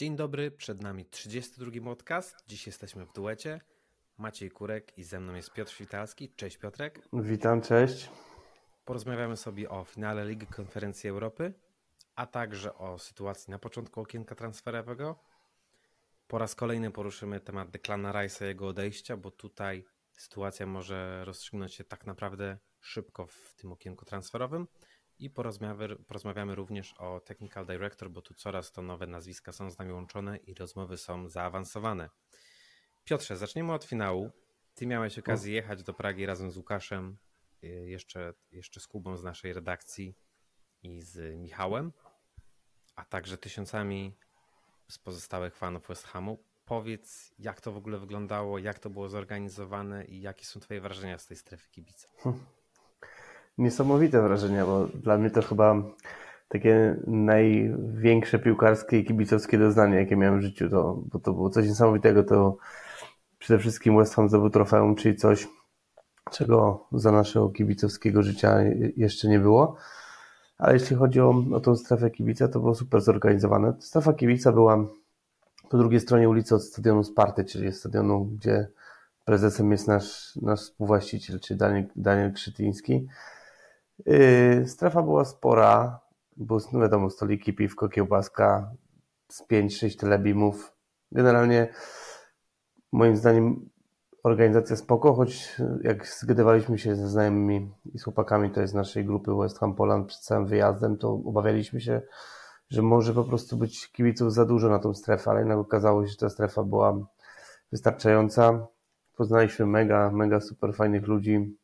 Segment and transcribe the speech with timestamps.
[0.00, 2.36] Dzień dobry, przed nami 32 podcast.
[2.46, 3.60] Dziś jesteśmy w duecie.
[4.18, 6.28] Maciej Kurek i ze mną jest Piotr Świtalski.
[6.36, 7.08] Cześć Piotrek.
[7.12, 8.10] Witam, cześć.
[8.84, 11.52] Porozmawiamy sobie o finale Ligi Konferencji Europy,
[12.16, 15.18] a także o sytuacji na początku okienka transferowego.
[16.28, 21.74] Po raz kolejny poruszymy temat Declana Rice'a i jego odejścia, bo tutaj sytuacja może rozstrzygnąć
[21.74, 24.66] się tak naprawdę szybko w tym okienku transferowym.
[25.20, 29.78] I porozmawiamy, porozmawiamy również o Technical Director, bo tu coraz to nowe nazwiska są z
[29.78, 32.10] nami łączone i rozmowy są zaawansowane.
[33.04, 34.30] Piotrze, zaczniemy od finału.
[34.74, 37.18] Ty miałeś okazję jechać do Pragi razem z Łukaszem,
[37.64, 40.16] y, jeszcze, jeszcze z Kubą z naszej redakcji
[40.82, 41.92] i z Michałem,
[42.96, 44.16] a także tysiącami
[44.88, 46.44] z pozostałych fanów West Hamu.
[46.64, 51.18] Powiedz, jak to w ogóle wyglądało, jak to było zorganizowane i jakie są Twoje wrażenia
[51.18, 52.08] z tej strefy kibica?
[52.16, 52.46] Hm.
[53.60, 55.74] Niesamowite wrażenia, bo dla mnie to chyba
[56.48, 61.66] takie największe piłkarskie i kibicowskie doznanie, jakie miałem w życiu, to, bo to było coś
[61.66, 62.22] niesamowitego.
[62.22, 62.56] To
[63.38, 65.48] przede wszystkim West Ham zdobył trofeum, czyli coś,
[66.30, 68.56] czego za naszego kibicowskiego życia
[68.96, 69.76] jeszcze nie było.
[70.58, 73.74] Ale jeśli chodzi o, o tą strefę kibica, to było super zorganizowane.
[73.80, 74.84] Strefa kibica była
[75.70, 78.68] po drugiej stronie ulicy od stadionu Sparty, czyli stadionu, gdzie
[79.24, 83.06] prezesem jest nasz, nasz współwłaściciel, czyli Daniel, Daniel Krzytyński.
[84.06, 86.00] Yy, strefa była spora,
[86.36, 88.72] bo no wiadomo, stoliki, piwko, kiełbaska,
[89.28, 90.72] z 5-6 telebimów.
[91.12, 91.68] Generalnie
[92.92, 93.70] moim zdaniem
[94.22, 99.34] organizacja spoko, choć jak zgadywaliśmy się ze znajomymi i z chłopakami to jest naszej grupy
[99.34, 102.02] West Ham Poland przed całym wyjazdem, to obawialiśmy się,
[102.68, 106.10] że może po prostu być kibiców za dużo na tą strefę, ale jednak okazało się,
[106.10, 107.06] że ta strefa była
[107.72, 108.66] wystarczająca.
[109.16, 111.58] Poznaliśmy mega, mega super fajnych ludzi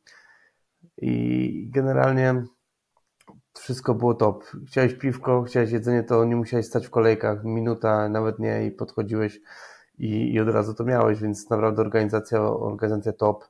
[0.98, 2.44] i generalnie
[3.54, 4.44] wszystko było top.
[4.66, 9.40] Chciałeś piwko, chciałeś jedzenie, to nie musiałeś stać w kolejkach, minuta, nawet nie i podchodziłeś
[9.98, 13.44] i, i od razu to miałeś, więc naprawdę organizacja, organizacja top.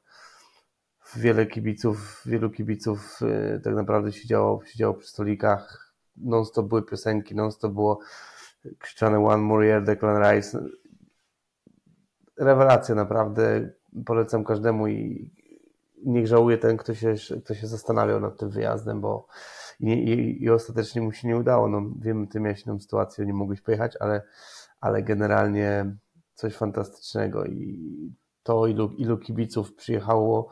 [1.17, 5.93] Wiele kibiców, wielu kibiców yy, tak naprawdę siedziało, siedziało przy stolikach.
[6.17, 7.99] Non-stop były piosenki, non-stop było
[8.79, 10.65] krzyczane One More Year, Declan Rice.
[12.39, 13.71] Rewelacja naprawdę.
[14.07, 15.31] Polecam każdemu i
[16.05, 17.15] niech żałuje ten, kto się,
[17.45, 19.27] kto się zastanawiał nad tym wyjazdem, bo
[19.81, 21.69] i, i, i ostatecznie mu się nie udało.
[21.69, 24.23] No, wiem, ty miałeś inną sytuację, nie mogłeś pojechać, ale,
[24.81, 25.97] ale generalnie
[26.35, 30.49] coś fantastycznego i to, ilu, ilu kibiców przyjechało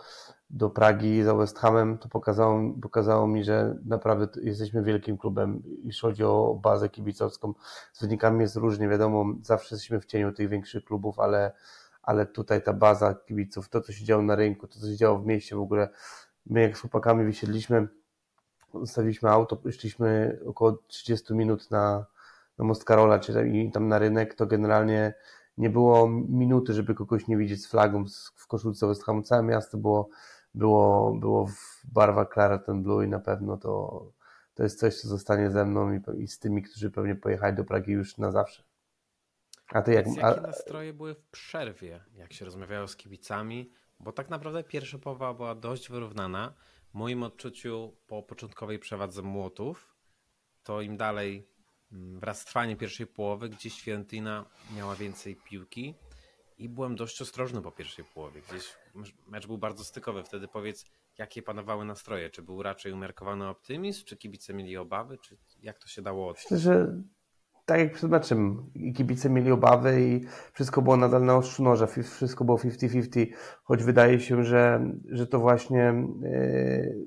[0.50, 6.00] do Pragi za West Hamem, to pokazało, pokazało mi, że naprawdę jesteśmy wielkim klubem, jeśli
[6.00, 7.54] chodzi o bazę kibicowską.
[7.92, 11.52] Z wynikami jest różnie, wiadomo, zawsze jesteśmy w cieniu tych większych klubów, ale
[12.06, 15.18] ale tutaj ta baza kibiców, to co się działo na rynku, to co się działo
[15.18, 15.88] w mieście w ogóle,
[16.46, 17.88] my jak z chłopakami wysiedliśmy,
[18.74, 22.06] zostawiliśmy auto, szliśmy około 30 minut na,
[22.58, 25.14] na Most Karola, czyli tam na rynek, to generalnie
[25.58, 28.04] nie było minuty, żeby kogoś nie widzieć z flagą
[28.36, 29.22] w koszulce West Hamu.
[29.22, 30.08] Całe miasto było,
[30.54, 32.38] było, było w barwach
[32.68, 34.04] and Blue i na pewno to,
[34.54, 37.64] to jest coś, co zostanie ze mną i, i z tymi, którzy pewnie pojechali do
[37.64, 38.63] Pragi już na zawsze.
[39.68, 40.06] A ty jak...
[40.16, 43.70] Jakie nastroje były w przerwie, jak się rozmawiało z kibicami?
[44.00, 46.54] Bo tak naprawdę pierwsza połowa była dość wyrównana.
[46.90, 49.96] W moim odczuciu po początkowej przewadze młotów,
[50.62, 51.48] to im dalej
[51.92, 54.44] mm, wraz z trwaniem pierwszej połowy, gdzieś Fiorentina
[54.76, 55.94] miała więcej piłki
[56.58, 58.40] i byłem dość ostrożny po pierwszej połowie.
[58.48, 58.76] Gdzieś
[59.26, 60.24] mecz był bardzo stykowy.
[60.24, 60.84] Wtedy powiedz,
[61.18, 62.30] jakie panowały nastroje?
[62.30, 66.50] Czy był raczej umiarkowany optymizm, czy kibice mieli obawy, czy jak to się dało odczuć?
[66.50, 67.02] Myślę, że
[67.66, 70.20] tak jak przed meczem kibice mieli obawy i
[70.52, 73.26] wszystko było nadal na ostrzu noża, wszystko było 50-50,
[73.64, 77.06] choć wydaje się, że, że to właśnie yy,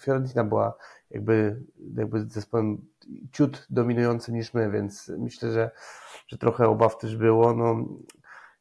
[0.00, 0.74] Fiorentina była
[1.10, 1.62] jakby,
[1.94, 2.86] jakby zespołem
[3.32, 5.70] ciut dominującym niż my, więc myślę, że,
[6.26, 7.54] że trochę obaw też było.
[7.54, 7.88] No,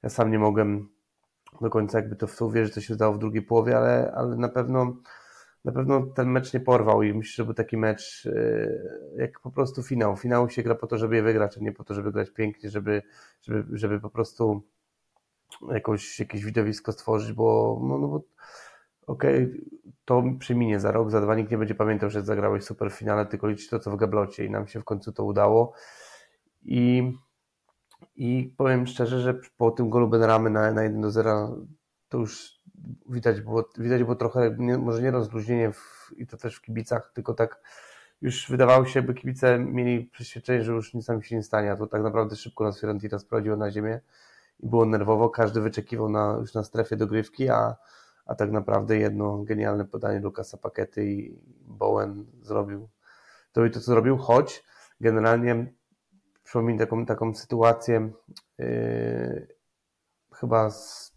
[0.03, 0.89] ja sam nie mogłem
[1.61, 4.35] do końca jakby to w to uwierzyć, co się stało w drugiej połowie, ale, ale
[4.35, 4.95] na pewno
[5.67, 9.51] na pewno ten mecz nie porwał i myślę, że był taki mecz e, jak po
[9.51, 10.17] prostu finał.
[10.17, 12.69] Finał się gra po to, żeby je wygrać, a nie po to, żeby grać pięknie,
[12.69, 13.01] żeby,
[13.41, 14.61] żeby, żeby po prostu
[15.71, 18.21] jakoś, jakieś widowisko stworzyć, bo, no, no bo
[19.07, 19.61] okej, okay,
[20.05, 23.25] to przyminie za rok, za dwa, nikt nie będzie pamiętał, że zagrałeś super w finale,
[23.25, 25.73] tylko liczyć to, co w gablocie i nam się w końcu to udało
[26.61, 27.13] i,
[28.15, 31.57] i powiem szczerze, że po tym golu Benramy na, na 1 do 0
[32.09, 32.56] to już
[33.09, 37.11] widać było, widać było trochę, nie, może nie rozluźnienie w, i to też w kibicach,
[37.13, 37.61] tylko tak
[38.21, 41.75] już wydawało się, by kibice mieli przeświadczenie, że już nic nam się nie stanie, a
[41.75, 43.99] to tak naprawdę szybko nas Fiorentina sprowadziło na ziemię
[44.59, 47.75] i było nerwowo, każdy wyczekiwał na, już na strefie dogrywki, a,
[48.25, 52.89] a tak naprawdę jedno genialne podanie Lukasa Pakety i Bowen zrobił
[53.51, 54.63] to i to, co zrobił, choć
[55.01, 55.73] generalnie
[56.43, 58.11] przypomnij taką, taką sytuację
[58.57, 59.47] yy,
[60.33, 61.16] chyba z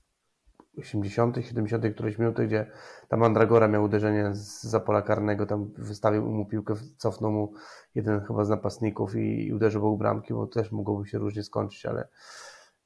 [0.81, 2.71] 80., 70., któreś minuty, gdzie
[3.09, 7.53] tam Mandragora miał uderzenie za pola karnego, tam wystawił mu piłkę, cofnął mu
[7.95, 11.87] jeden chyba z napastników i, i uderzył był bramki, bo też mogłoby się różnie skończyć,
[11.87, 12.09] ale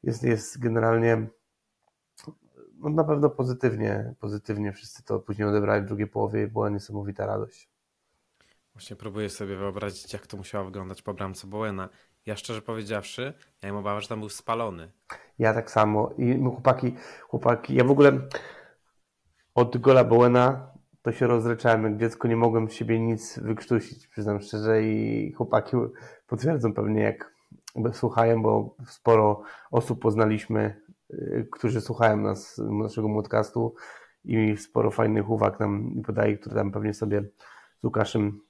[0.02, 1.26] jest, jest generalnie
[2.78, 7.26] no na pewno pozytywnie, pozytywnie wszyscy to później odebrali w drugiej połowie i była niesamowita
[7.26, 7.73] radość.
[8.74, 11.88] Właśnie próbuję sobie wyobrazić, jak to musiało wyglądać po bramce Bowena.
[12.26, 13.22] Ja szczerze powiedziawszy,
[13.62, 14.92] ja miałem obawę, że tam był spalony.
[15.38, 16.10] Ja tak samo.
[16.18, 16.94] I chłopaki,
[17.28, 18.12] chłopaki, ja w ogóle
[19.54, 20.72] od gola Bowena
[21.02, 25.76] to się rozryczałem jak dziecko, nie mogłem z siebie nic wykrztusić, przyznam szczerze i chłopaki
[26.26, 27.34] potwierdzą pewnie jak
[27.92, 33.74] słuchają, bo sporo osób poznaliśmy, y, którzy słuchają nas, naszego podcastu
[34.24, 37.22] i sporo fajnych uwag nam podaje, które tam pewnie sobie
[37.80, 38.40] z Łukaszem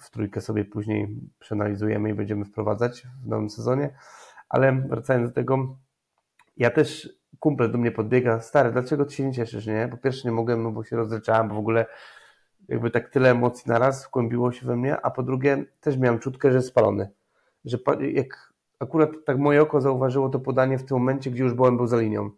[0.00, 3.94] w trójkę sobie później przeanalizujemy i będziemy wprowadzać w nowym sezonie.
[4.48, 5.76] Ale wracając do tego,
[6.56, 9.88] ja też kumpel do mnie podbiega, stary, dlaczego ty się nie cieszysz, nie?
[9.90, 11.86] Po pierwsze nie mogłem, no bo się rozryczałem, bo w ogóle
[12.68, 16.50] jakby tak tyle emocji naraz wkłębiło się we mnie, a po drugie też miałem czutkę,
[16.50, 17.10] że jest spalony.
[17.64, 17.78] Że
[18.12, 21.86] jak akurat tak moje oko zauważyło to podanie w tym momencie, gdzie już byłem był
[21.86, 22.30] za linią.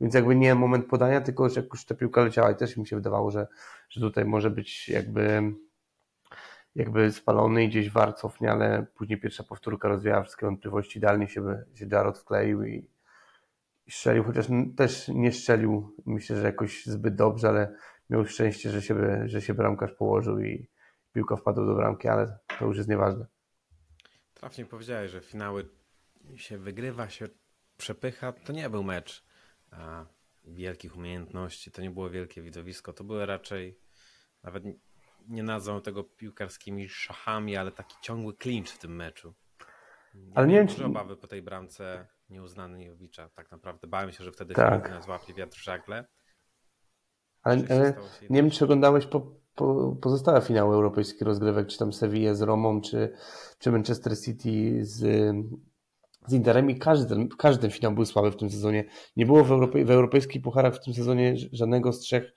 [0.00, 2.86] Więc jakby nie moment podania, tylko że jak już ta piłka leciała i też mi
[2.86, 3.46] się wydawało, że,
[3.88, 5.42] że tutaj może być jakby
[6.76, 11.64] jakby spalony i gdzieś war cofnie, ale później pierwsza powtórka rozwiała wszystkie wątpliwości, idealnie się,
[11.74, 12.88] się Jarod wkleił i,
[13.86, 14.46] i strzelił, chociaż
[14.76, 17.76] też nie strzelił, myślę, że jakoś zbyt dobrze, ale
[18.10, 20.68] miał szczęście, że się, że się bramkarz położył i
[21.12, 23.26] piłka wpadła do bramki, ale to już jest nieważne.
[24.34, 25.68] Trafnie powiedziałeś, że finały
[26.34, 27.28] się wygrywa, się
[27.76, 28.32] przepycha.
[28.32, 29.24] To nie był mecz
[30.44, 33.78] wielkich umiejętności, to nie było wielkie widowisko, to były raczej
[34.42, 34.64] nawet
[35.28, 39.34] nie nazwą tego piłkarskimi szachami, ale taki ciągły clinch w tym meczu.
[40.34, 40.84] ale nie wiem, czy...
[40.84, 43.28] obawy po tej bramce nieuznany Jowicza.
[43.28, 44.90] Tak naprawdę bałem się, że wtedy tak.
[44.90, 46.06] nas złapie wiatr w żagle.
[47.42, 47.94] Ale,
[48.30, 52.80] nie wiem, czy oglądałeś po, po, pozostałe finały europejskich rozgrywek, czy tam Sevilla z Romą,
[52.80, 53.12] czy,
[53.58, 54.98] czy Manchester City z,
[56.26, 58.84] z Interem i każdy, każdy finał był słaby w tym sezonie.
[59.16, 62.32] Nie było w, Europej, w europejskich pucharach w tym sezonie żadnego z trzech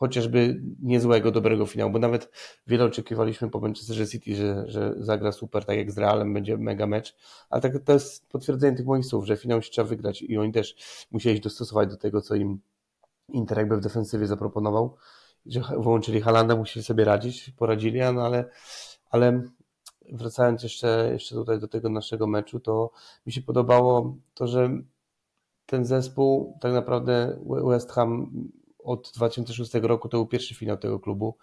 [0.00, 2.30] chociażby niezłego, dobrego finału, bo nawet
[2.66, 6.86] wiele oczekiwaliśmy po Manchester City, że, że zagra super, tak jak z Realem, będzie mega
[6.86, 7.16] mecz,
[7.50, 10.52] ale tak, to jest potwierdzenie tych moich słów, że finał się trzeba wygrać i oni
[10.52, 10.76] też
[11.10, 12.60] musieli się dostosować do tego, co im
[13.28, 14.96] Inter jakby w defensywie zaproponował,
[15.46, 18.50] że wyłączyli Halanda, musieli sobie radzić, poradzili, no ale,
[19.10, 19.42] ale
[20.12, 22.90] wracając jeszcze, jeszcze tutaj do tego naszego meczu, to
[23.26, 24.70] mi się podobało to, że
[25.66, 28.30] ten zespół tak naprawdę West Ham
[28.84, 31.36] od 2006 roku to był pierwszy finał tego klubu.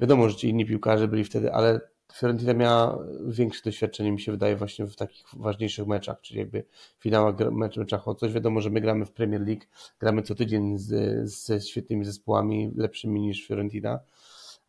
[0.00, 1.80] Wiadomo, że ci inni piłkarze byli wtedy, ale
[2.12, 6.64] Fiorentina miała większe doświadczenie, mi się wydaje, właśnie w takich ważniejszych meczach, czyli jakby
[6.98, 8.32] finałach, mecz, meczach o coś.
[8.32, 9.62] Wiadomo, że my gramy w Premier League,
[10.00, 14.00] gramy co tydzień z, ze świetnymi zespołami, lepszymi niż Fiorentina,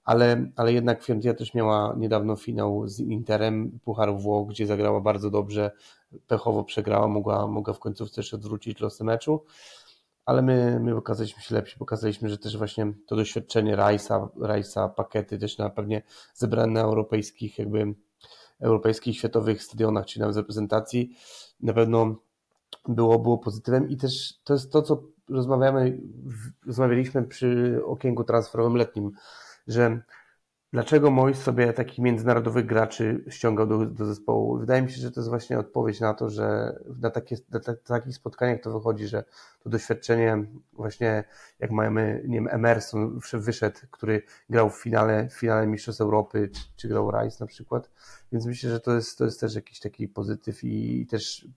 [0.04, 5.30] ale, ale jednak Fiorentina też miała niedawno finał z Interem Pucharu Włoch, gdzie zagrała bardzo
[5.30, 5.72] dobrze,
[6.28, 9.44] pechowo przegrała, mogła, mogła w końcówce jeszcze odwrócić losy meczu
[10.28, 15.38] ale my, my okazaliśmy się lepsi, pokazaliśmy, że też właśnie to doświadczenie Rajsa, Rajsa pakety
[15.38, 16.02] też na pewnie
[16.34, 17.94] zebrane na europejskich jakby
[18.60, 21.18] europejskich, światowych stadionach, czy nawet reprezentacji,
[21.62, 22.16] na pewno
[22.88, 23.90] było, było pozytywem.
[23.90, 26.02] I też to jest to, co rozmawiamy,
[26.66, 29.12] rozmawialiśmy przy okienku transferowym letnim,
[29.68, 30.02] że
[30.78, 34.58] Dlaczego Mois sobie takich międzynarodowych graczy ściągał do, do zespołu?
[34.58, 38.16] Wydaje mi się, że to jest właśnie odpowiedź na to, że na, takie, na takich
[38.16, 39.24] spotkaniach to wychodzi, że
[39.64, 41.24] to doświadczenie właśnie
[41.60, 46.62] jak mamy, nie wiem, Emerson wyszedł, który grał w finale, w finale Mistrzostw Europy, czy,
[46.76, 47.92] czy grał Rice na przykład,
[48.32, 51.48] więc myślę, że to jest, to jest też jakiś taki pozytyw i, i też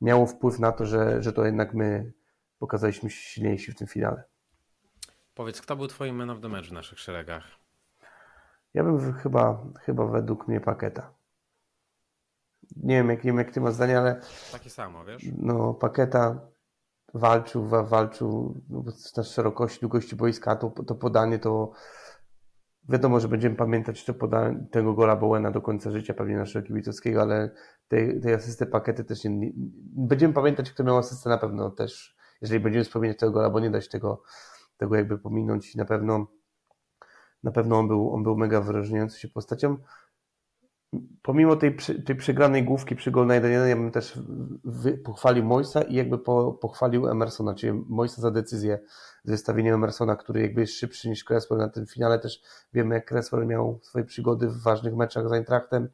[0.00, 2.12] miało wpływ na to, że, że to jednak my
[2.58, 4.24] pokazaliśmy się silniejsi w tym finale.
[5.34, 7.63] Powiedz, kto był twoim man of the match w naszych szeregach?
[8.74, 11.14] Ja bym chyba, chyba według mnie Paketa.
[12.76, 14.20] Nie wiem, jak, nie wiem, jak ty masz zdanie, ale...
[14.52, 15.22] Takie samo, wiesz?
[15.38, 16.40] No, Paketa
[17.14, 18.84] walczył, walczył no,
[19.16, 21.72] na szerokości, długości boiska, to, to podanie to...
[22.88, 27.22] Wiadomo, że będziemy pamiętać to podanie, tego gola Bowena do końca życia, pewnie naszego kibicowskiego,
[27.22, 27.50] ale
[27.88, 29.52] tej, tej asysty Pakety też nie, nie...
[29.96, 33.70] Będziemy pamiętać, kto miał asystę na pewno też, jeżeli będziemy wspominać tego gola, bo nie
[33.70, 34.22] da się tego,
[34.76, 35.74] tego jakby pominąć.
[35.74, 36.26] Na pewno
[37.44, 39.76] na pewno on był, on był mega wyróżniający się postacią.
[41.22, 44.18] Pomimo tej, tej przegranej główki przy gol na 1 ja bym też
[45.04, 48.78] pochwalił Moisa i jakby po, pochwalił Emersona, czyli Moisa za decyzję
[49.24, 52.18] z zestawieniem Emersona, który jakby jest szybszy niż Creswell na tym finale.
[52.18, 55.88] Też wiemy, jak Creswell miał swoje przygody w ważnych meczach z Eintrachtem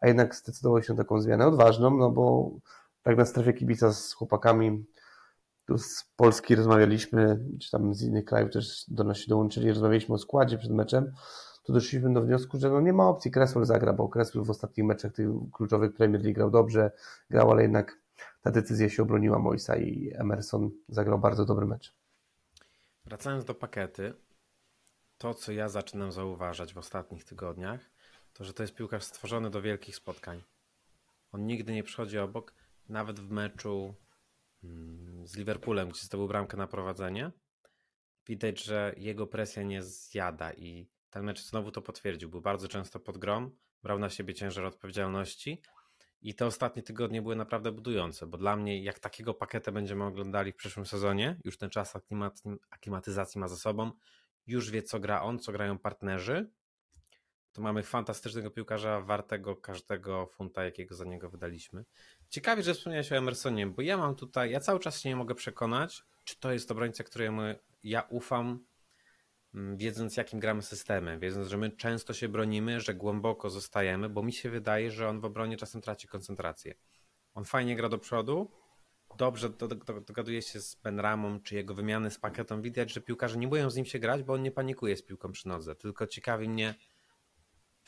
[0.00, 2.50] a jednak zdecydował się na taką zmianę odważną, no bo
[3.02, 4.84] tak na strefie kibica z chłopakami
[5.68, 10.14] tu z Polski rozmawialiśmy, czy tam z innych krajów też do nas się dołączyli, rozmawialiśmy
[10.14, 11.12] o składzie przed meczem,
[11.64, 14.86] to doszliśmy do wniosku, że no nie ma opcji, Cresswell zagra, bo Cresswell w ostatnich
[14.86, 16.90] meczach tych kluczowych Premier League grał dobrze,
[17.30, 17.98] grał, ale jednak
[18.42, 21.94] ta decyzja się obroniła Moisa i Emerson zagrał bardzo dobry mecz.
[23.04, 24.14] Wracając do pakety,
[25.18, 27.80] to co ja zaczynam zauważać w ostatnich tygodniach,
[28.32, 30.42] to że to jest piłkarz stworzony do wielkich spotkań.
[31.32, 32.54] On nigdy nie przychodzi obok,
[32.88, 33.94] nawet w meczu
[35.24, 37.32] z Liverpoolem, gdzie zdobył bramkę na prowadzenie.
[38.26, 42.28] Widać, że jego presja nie zjada i ten mecz znowu to potwierdził.
[42.28, 45.62] Był bardzo często pod grom, brał na siebie ciężar odpowiedzialności
[46.20, 50.52] i te ostatnie tygodnie były naprawdę budujące, bo dla mnie, jak takiego paketę będziemy oglądali
[50.52, 51.94] w przyszłym sezonie, już ten czas
[52.70, 53.92] aklimatyzacji ma za sobą,
[54.46, 56.50] już wie, co gra on, co grają partnerzy,
[57.52, 61.84] to mamy fantastycznego piłkarza, wartego każdego funta, jakiego za niego wydaliśmy.
[62.28, 65.34] Ciekawie, że wspomniałeś o Emersonie, bo ja mam tutaj, ja cały czas się nie mogę
[65.34, 67.42] przekonać, czy to jest obrońca, któremu
[67.82, 68.64] ja ufam,
[69.54, 74.22] mm, wiedząc jakim gramy systemem, wiedząc, że my często się bronimy, że głęboko zostajemy, bo
[74.22, 76.74] mi się wydaje, że on w obronie czasem traci koncentrację.
[77.34, 78.50] On fajnie gra do przodu,
[79.16, 79.50] dobrze
[80.06, 82.62] dogaduje się z Benramą, czy jego wymiany z paketą.
[82.62, 85.32] Widać, że piłkarze nie boją z nim się grać, bo on nie panikuje z piłką
[85.32, 85.76] przy nodze.
[85.76, 86.74] Tylko ciekawi mnie,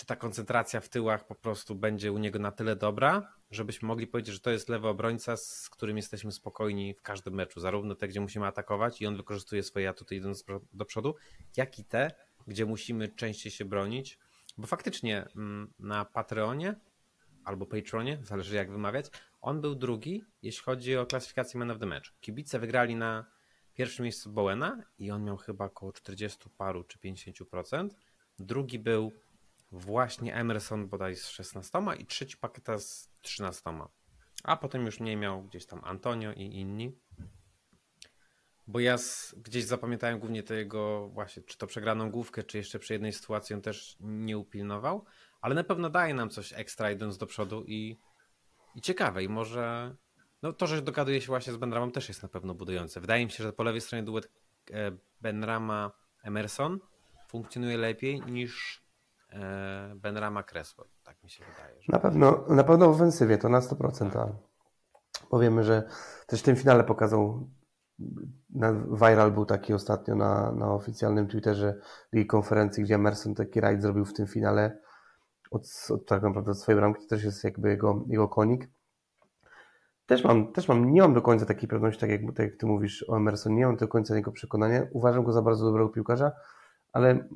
[0.01, 4.07] czy ta koncentracja w tyłach po prostu będzie u niego na tyle dobra, żebyśmy mogli
[4.07, 7.61] powiedzieć, że to jest lewy obrońca, z którym jesteśmy spokojni w każdym meczu.
[7.61, 11.15] Zarówno te, gdzie musimy atakować i on wykorzystuje swoje atuty idąc do przodu,
[11.57, 12.11] jak i te,
[12.47, 14.19] gdzie musimy częściej się bronić.
[14.59, 16.75] Bo faktycznie mm, na Patreonie
[17.45, 19.07] albo Patronie, zależy jak wymawiać,
[19.41, 22.11] on był drugi, jeśli chodzi o klasyfikację man of the match.
[22.21, 23.25] Kibice wygrali na
[23.75, 27.89] pierwszym miejscu Bowena i on miał chyba około 40 paru czy 50%.
[28.39, 29.13] Drugi był
[29.73, 33.63] właśnie Emerson bodaj z 16 i trzeci pakieta z 13.
[34.45, 36.99] A potem już mniej miał gdzieś tam Antonio i inni.
[38.67, 42.79] Bo ja z, gdzieś zapamiętałem głównie to jego właśnie, czy to przegraną główkę, czy jeszcze
[42.79, 45.05] przy jednej sytuacji on też nie upilnował,
[45.41, 47.97] ale na pewno daje nam coś ekstra idąc do przodu i,
[48.75, 49.97] i ciekawe i może
[50.43, 53.01] no to, że dogaduje się właśnie z Benramą też jest na pewno budujące.
[53.01, 54.31] Wydaje mi się, że po lewej stronie duet
[54.71, 56.81] e, Benrama Emerson
[57.29, 58.83] funkcjonuje lepiej niż
[59.97, 60.89] Benrama Cresswell.
[61.05, 61.81] Tak mi się wydaje.
[61.89, 64.11] Na pewno, na pewno w ofensywie to na 100%.
[64.11, 64.29] Tak.
[65.31, 65.89] Powiemy, że
[66.27, 67.49] też w tym finale pokazał
[69.01, 71.81] viral był taki ostatnio na, na oficjalnym Twitterze
[72.13, 74.79] Ligi Konferencji, gdzie Emerson taki rajd zrobił w tym finale
[75.51, 78.69] od, od tak naprawdę od swojej bramki, to też jest jakby jego, jego konik.
[80.07, 82.67] Też mam, też mam, nie mam do końca takiej pewności, tak jak, tak jak ty
[82.67, 84.83] mówisz o Emerson, nie mam do końca jego przekonania.
[84.93, 86.33] Uważam go za bardzo dobrego piłkarza,
[86.93, 87.29] ale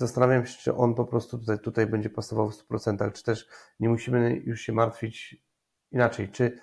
[0.00, 3.48] zastanawiam się, czy on po prostu tutaj, tutaj będzie pasował w 100%, czy też
[3.80, 5.44] nie musimy już się martwić
[5.90, 6.28] inaczej.
[6.28, 6.60] Czy,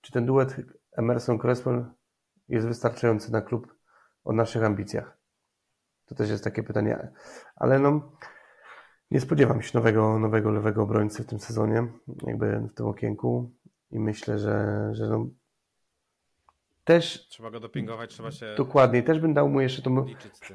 [0.00, 0.56] czy ten duet
[0.98, 1.84] Emerson-Cresswell
[2.48, 3.74] jest wystarczający na klub
[4.24, 5.18] o naszych ambicjach?
[6.06, 7.08] To też jest takie pytanie.
[7.56, 8.12] Ale no,
[9.10, 11.86] nie spodziewam się nowego, nowego lewego obrońcy w tym sezonie,
[12.22, 13.52] jakby w tym okienku
[13.90, 15.26] i myślę, że, że no
[16.88, 17.28] też...
[17.28, 18.54] Trzeba go dopingować, trzeba się...
[18.56, 20.06] Dokładnie, też bym dał mu jeszcze to,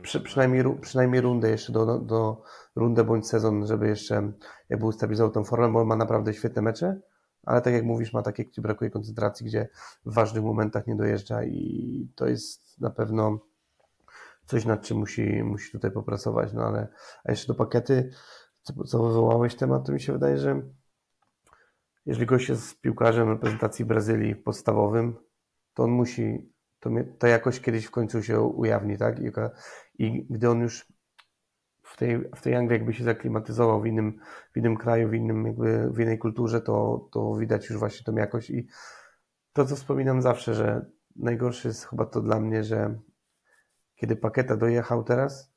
[0.02, 2.44] przy, przynajmniej, przynajmniej rundę jeszcze do, do
[2.76, 4.32] rundę bądź sezon, żeby jeszcze
[4.70, 7.00] jakby ustabilizował tą formę, bo on ma naprawdę świetne mecze,
[7.44, 9.68] ale tak jak mówisz, ma takie, gdzie brakuje koncentracji, gdzie
[10.06, 13.40] w ważnych momentach nie dojeżdża i to jest na pewno
[14.46, 16.88] coś, nad czym musi, musi tutaj popracować, no ale
[17.24, 18.12] a jeszcze do pakiety
[18.62, 20.62] co, co wywołałeś temat, to mi się wydaje, że
[22.06, 25.16] jeżeli gość jest piłkarzem reprezentacji Brazylii podstawowym,
[25.74, 26.90] to on musi, to,
[27.20, 29.20] to jakoś kiedyś w końcu się ujawni, tak?
[29.20, 29.32] I,
[29.98, 30.94] i gdy on już
[31.84, 34.20] w tej, w tej Anglii jakby się zaklimatyzował w innym,
[34.54, 38.16] w innym kraju, w, innym jakby, w innej kulturze, to, to widać już właśnie tą
[38.16, 38.68] jakość i
[39.54, 43.00] to, co wspominam zawsze, że najgorsze jest chyba to dla mnie, że
[43.96, 45.54] kiedy Paketa dojechał teraz,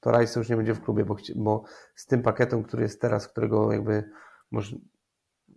[0.00, 3.28] to Rice już nie będzie w klubie, bo, bo z tym pakietem, który jest teraz,
[3.28, 4.10] którego jakby
[4.50, 4.76] może,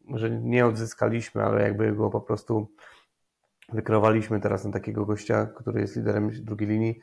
[0.04, 2.72] może nie odzyskaliśmy, ale jakby go po prostu
[3.74, 7.00] wykreowaliśmy teraz na takiego gościa, który jest liderem drugiej linii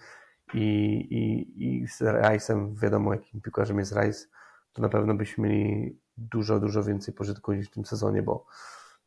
[0.54, 0.64] i,
[1.10, 4.26] i, i z Rice'em, wiadomo jakim piłkarzem jest Rice,
[4.72, 8.46] to na pewno byśmy mieli dużo, dużo więcej pożytku niż w tym sezonie, bo,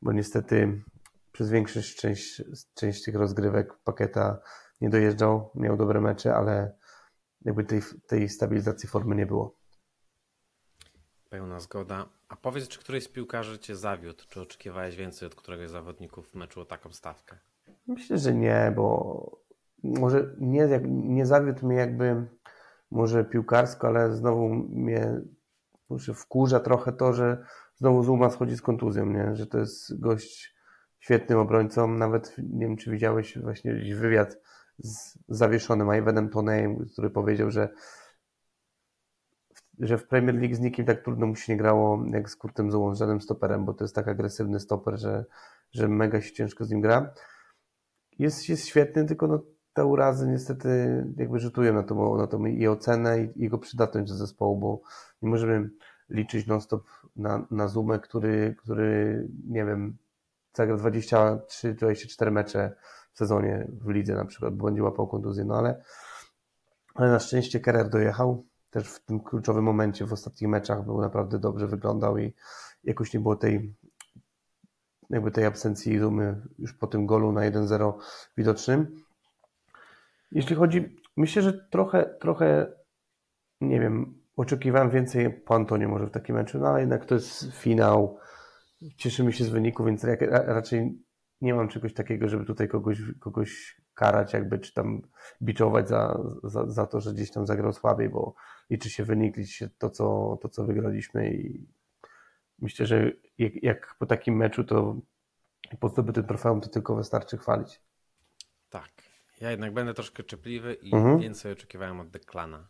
[0.01, 0.83] bo niestety
[1.31, 4.39] przez większość część, część tych rozgrywek pakieta
[4.81, 6.75] nie dojeżdżał, miał dobre mecze, ale
[7.41, 9.55] jakby tej, tej stabilizacji formy nie było.
[11.29, 12.09] Pełna zgoda.
[12.29, 14.23] A powiedz, czy któryś z piłkarzy cię zawiódł?
[14.29, 17.39] Czy oczekiwałeś więcej od któregoś z zawodników w meczu o taką stawkę?
[17.87, 19.41] Myślę, że nie, bo
[19.83, 22.27] może nie, nie zawiódł mnie jakby
[22.91, 25.21] może piłkarsko, ale znowu mnie
[25.89, 29.35] może wkurza trochę to, że znowu Zuma schodzi z kontuzją, nie?
[29.35, 30.55] że to jest gość
[30.99, 31.87] świetnym obrońcą.
[31.87, 34.37] Nawet nie wiem, czy widziałeś właśnie jakiś wywiad
[34.77, 37.69] z zawieszonym Ivanem Toneyem, który powiedział, że
[39.79, 42.71] że w Premier League z nikim tak trudno mu się nie grało jak z Kurtem
[42.71, 45.25] Zumą, z żadnym stoperem, bo to jest tak agresywny stoper, że,
[45.71, 47.13] że mega się ciężko z nim gra.
[48.21, 49.39] Jest, jest świetny, tylko no,
[49.73, 50.69] te urazy niestety
[51.17, 54.81] jakby rzutują na to, na to i ocenę i jego przydatność do zespołu, bo
[55.21, 55.69] nie możemy
[56.09, 56.83] liczyć non-stop
[57.15, 59.97] na, na Zumę, który, który, nie wiem,
[60.53, 62.75] zagra 23-24 mecze
[63.13, 65.83] w sezonie w lidze na przykład, bo będzie łapał kontuzję, no ale,
[66.95, 71.39] ale na szczęście Kerer dojechał, też w tym kluczowym momencie w ostatnich meczach był naprawdę
[71.39, 72.33] dobrze wyglądał i
[72.83, 73.75] jakoś nie było tej
[75.11, 77.93] jakby tej absencji Zumy już po tym golu na 1-0
[78.37, 78.95] widocznym.
[80.31, 82.73] Jeśli chodzi, myślę, że trochę, trochę
[83.61, 87.53] nie wiem, oczekiwałem więcej po Antonie może w takim meczu, no ale jednak to jest
[87.53, 88.19] finał.
[88.97, 90.99] Cieszymy się z wyniku, więc raczej
[91.41, 95.01] nie mam czegoś takiego, żeby tutaj kogoś, kogoś karać, jakby, czy tam
[95.41, 98.35] biczować za, za, za to, że gdzieś tam zagrał słabiej, bo
[98.69, 101.67] liczy się wynik, liczy się to, co, to, co wygraliśmy i
[102.59, 104.95] myślę, że jak, jak po takim meczu, to
[105.79, 107.81] po zdobytym trofeum to tylko wystarczy chwalić.
[108.69, 108.89] Tak.
[109.41, 111.19] Ja jednak będę troszkę czepliwy i mhm.
[111.19, 112.67] więcej oczekiwałem od Deklana.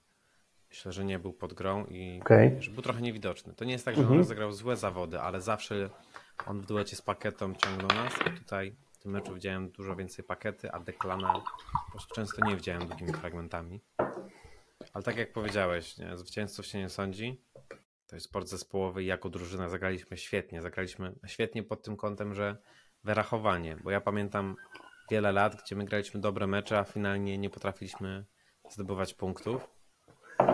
[0.70, 2.62] Myślę, że nie był pod grą i okay.
[2.62, 3.54] że był trochę niewidoczny.
[3.54, 4.20] To nie jest tak, że mhm.
[4.20, 5.90] on rozegrał złe zawody, ale zawsze
[6.48, 8.14] on w duecie z paketą ciągnął nas.
[8.26, 11.34] A tutaj w tym meczu widziałem dużo więcej pakety, a Deklana
[11.86, 13.82] po prostu często nie widziałem długimi fragmentami.
[14.94, 17.42] Ale tak jak powiedziałeś, nie, zwycięzców się nie sądzi.
[18.12, 20.62] To jest sport zespołowy i jako drużyna zagraliśmy świetnie.
[20.62, 22.58] Zagraliśmy świetnie pod tym kątem, że
[23.04, 24.56] wyrachowanie, bo ja pamiętam
[25.12, 28.26] wiele lat, gdzie my graliśmy dobre mecze, a finalnie nie potrafiliśmy
[28.70, 29.70] zdobywać punktów.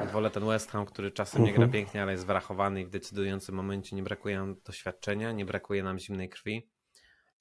[0.05, 1.71] I wolę ten West Ham, który czasem nie gra mhm.
[1.71, 5.99] pięknie, ale jest wyrachowany i w decydującym momencie nie brakuje nam doświadczenia, nie brakuje nam
[5.99, 6.69] zimnej krwi.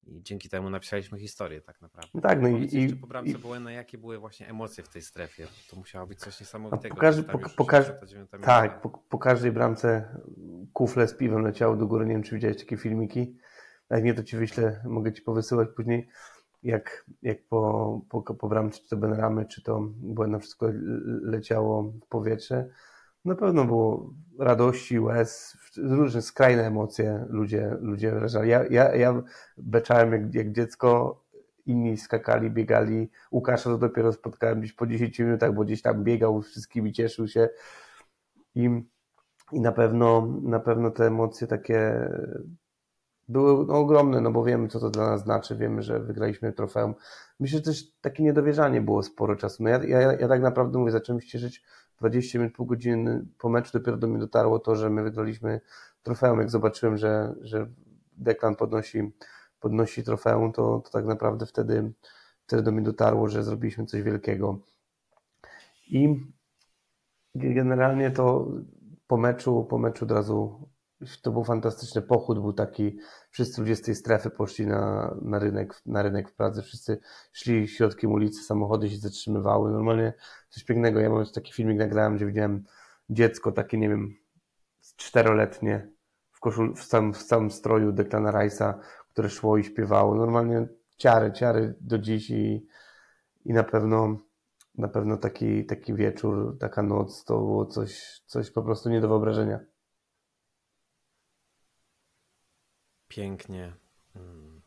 [0.07, 2.11] I dzięki temu napisaliśmy historię tak naprawdę.
[2.15, 5.03] No tak, no i, i po bramce i, Buena, jakie były właśnie emocje w tej
[5.03, 5.47] strefie?
[5.71, 6.95] To musiało być coś niesamowitego.
[6.95, 7.87] Po, każdy, po, po, każ,
[8.43, 10.19] tak, po, po, każdej bramce
[10.73, 12.07] kufle z piwem leciało do góry.
[12.07, 13.37] Nie wiem, czy widziałeś takie filmiki.
[13.91, 16.09] Jak nie, to ci wyślę, mogę ci powysyłać później,
[16.63, 20.67] jak, jak po, po, po bramce, czy to Benramy, czy to Buena wszystko
[21.23, 22.69] leciało w powietrze.
[23.27, 28.51] Na pewno było radości, łez, różne skrajne emocje ludzie, ludzie wyrażali.
[28.51, 29.23] Ja, ja, ja
[29.59, 31.21] beczałem jak, jak dziecko,
[31.67, 33.11] inni skakali, biegali.
[33.33, 37.49] Łukasza to dopiero spotkałem gdzieś po 10 minutach, bo gdzieś tam biegał, wszystkimi cieszył się.
[38.55, 38.71] I,
[39.53, 42.09] i na pewno, na pewno te emocje takie
[43.29, 46.95] były no, ogromne, no bo wiemy, co to dla nas znaczy, wiemy, że wygraliśmy trofeum.
[47.41, 49.63] Myślę, że też takie niedowierzanie było sporo czasu.
[49.63, 51.63] No ja, ja, ja tak naprawdę mówię, zacząłem się cieszyć
[51.99, 55.61] 20 minut, pół godziny po meczu dopiero do mnie dotarło to, że my wygraliśmy
[56.03, 56.39] trofeum.
[56.39, 57.67] Jak zobaczyłem, że, że
[58.17, 59.13] Deklan podnosi,
[59.61, 61.93] podnosi trofeum, to, to tak naprawdę wtedy,
[62.47, 64.59] wtedy do mnie dotarło, że zrobiliśmy coś wielkiego.
[65.89, 66.27] I
[67.35, 68.47] generalnie to
[69.07, 70.69] po meczu, po meczu od razu
[71.23, 72.99] to był fantastyczny pochód, był taki,
[73.37, 76.99] wszyscy ludzie z tej strefy poszli na, na, rynek, na rynek w Pradze, wszyscy
[77.33, 80.13] szli środkiem ulicy, samochody się zatrzymywały, normalnie
[80.49, 81.01] coś pięknego.
[81.01, 82.65] Ja mam taki filmik nagrałem, gdzie widziałem
[83.11, 84.15] dziecko takie, nie wiem,
[84.97, 85.89] czteroletnie
[86.33, 88.75] w, koszul, w, samym, w samym stroju Declana Rice'a,
[89.09, 90.15] które szło i śpiewało.
[90.15, 92.67] Normalnie ciary, ciary do dziś i,
[93.45, 94.19] i na pewno
[94.75, 99.09] na pewno taki, taki wieczór, taka noc to było coś, coś po prostu nie do
[99.09, 99.61] wyobrażenia.
[103.17, 103.73] Pięknie.
[104.15, 104.63] Hmm.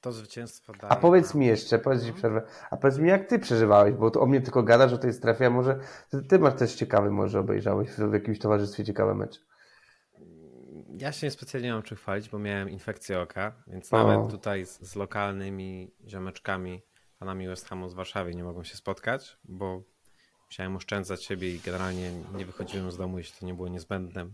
[0.00, 0.92] To zwycięstwo daje.
[0.92, 2.18] A powiedz mi jeszcze, powiedz mi mhm.
[2.18, 5.12] przerwę, a powiedz mi jak ty przeżywałeś, bo to o mnie tylko gadasz o tej
[5.12, 9.44] strefie, a może ty, ty masz też ciekawy, może obejrzałeś w, jakimś towarzystwie ciekawe mecz.
[10.98, 14.08] Ja się specjalnie mam czym chwalić, bo miałem infekcję oka, więc o.
[14.08, 16.82] nawet tutaj z, z, lokalnymi ziomeczkami,
[17.18, 19.82] panami West Hamu z Warszawy nie mogłem się spotkać, bo
[20.46, 24.26] musiałem oszczędzać siebie i generalnie nie wychodziłem z domu, jeśli to nie było niezbędne.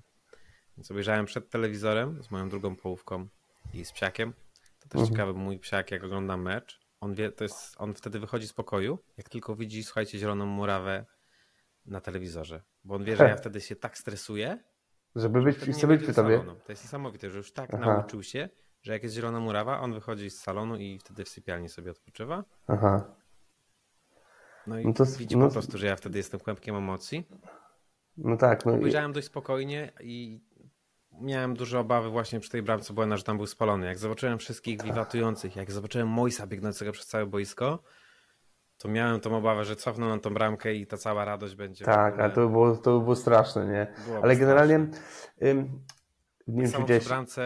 [0.80, 3.28] Więc obejrzałem przed telewizorem z moją drugą połówką
[3.74, 4.32] i z psiakiem.
[4.80, 5.08] To też mhm.
[5.08, 8.98] ciekawe, mój psiak, jak ogląda mecz, on wie, to jest, on wtedy wychodzi z pokoju,
[9.16, 11.06] jak tylko widzi, słuchajcie, zieloną murawę
[11.86, 12.62] na telewizorze.
[12.84, 14.58] Bo on wie, że ja wtedy się tak stresuję,
[15.16, 16.44] żeby być, chce być przy tobie.
[16.64, 17.86] To jest niesamowite, że już tak Aha.
[17.86, 18.48] nauczył się,
[18.82, 22.44] że jak jest zielona murawa, on wychodzi z salonu i wtedy w sypialni sobie odpoczywa.
[22.66, 23.14] Aha.
[24.66, 25.46] No i no to, widzi no...
[25.46, 27.28] po prostu, że ja wtedy jestem kłębkiem emocji.
[28.16, 28.66] No tak.
[28.66, 29.14] No Obejrzałem i...
[29.14, 30.40] dość spokojnie i
[31.20, 33.87] miałem duże obawy właśnie przy tej bramce Błena, że tam był spalony.
[33.87, 37.83] Jak zobaczyłem wszystkich wiwatujących, jak zobaczyłem Moisa biegnącego przez całe boisko,
[38.78, 41.85] to miałem tą obawę, że cofną na tą bramkę i ta cała radość będzie.
[41.85, 43.94] Tak, a to było, to było straszne, nie?
[44.06, 44.90] Byłoby Ale generalnie ym,
[45.42, 47.44] Nie Tak wiem, samo przy bramce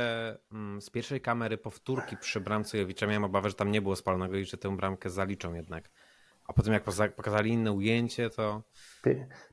[0.52, 4.36] mm, z pierwszej kamery powtórki przy bramce Jowicza miałem obawę, że tam nie było spalonego
[4.36, 5.90] i że tę bramkę zaliczą jednak.
[6.48, 6.84] A potem jak
[7.16, 8.62] pokazali inne ujęcie, to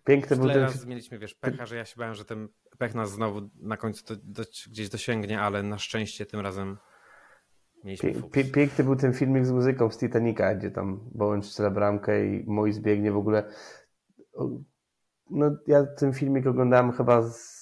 [0.06, 3.50] piękny był ten, mieliśmy, wiesz, pecha, że ja się bałem, że ten pech nas znowu
[3.60, 6.78] na końcu do, do, gdzieś dosięgnie, ale na szczęście tym razem
[7.84, 12.26] mieliśmy Pie, piękny był ten filmik z muzyką z Titanica, gdzie tam Bowen strzela bramkę
[12.26, 13.44] i Moi zbiegnie w ogóle.
[15.30, 17.62] No, ja ten filmik oglądałem chyba z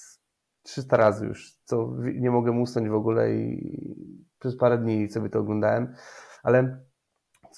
[0.62, 5.38] 300 razy już, co nie mogę usnąć w ogóle i przez parę dni sobie to
[5.38, 5.94] oglądałem,
[6.42, 6.84] ale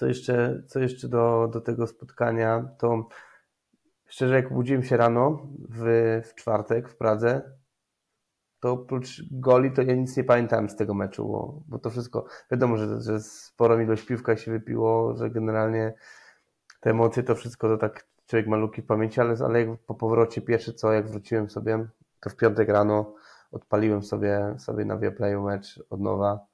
[0.03, 3.09] co jeszcze, co jeszcze do, do tego spotkania, to
[4.07, 7.43] szczerze jak obudziłem się rano w, w czwartek w Pradze,
[8.61, 12.27] to oprócz goli to ja nic nie pamiętałem z tego meczu, bo, bo to wszystko,
[12.51, 15.95] wiadomo, że, że sporą ilość piwka się wypiło, że generalnie
[16.81, 19.95] te emocje, to wszystko to tak człowiek ma luki w pamięci, ale, ale jak po
[19.95, 21.87] powrocie pierwsze co, jak wróciłem sobie,
[22.21, 23.15] to w piątek rano
[23.53, 26.52] odpaliłem sobie, sobie na Viaplayu mecz od nowa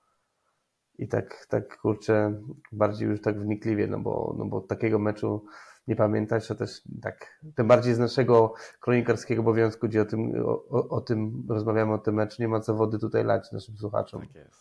[0.99, 5.45] i tak, tak kurczę, bardziej już tak wnikliwie, no bo, no bo takiego meczu
[5.89, 10.89] nie pamiętać, to też tak, tym bardziej z naszego kronikarskiego obowiązku, gdzie o tym, o,
[10.89, 14.21] o, tym rozmawiamy, o tym meczu, nie ma co wody tutaj lać naszym słuchaczom.
[14.21, 14.61] Tak jest.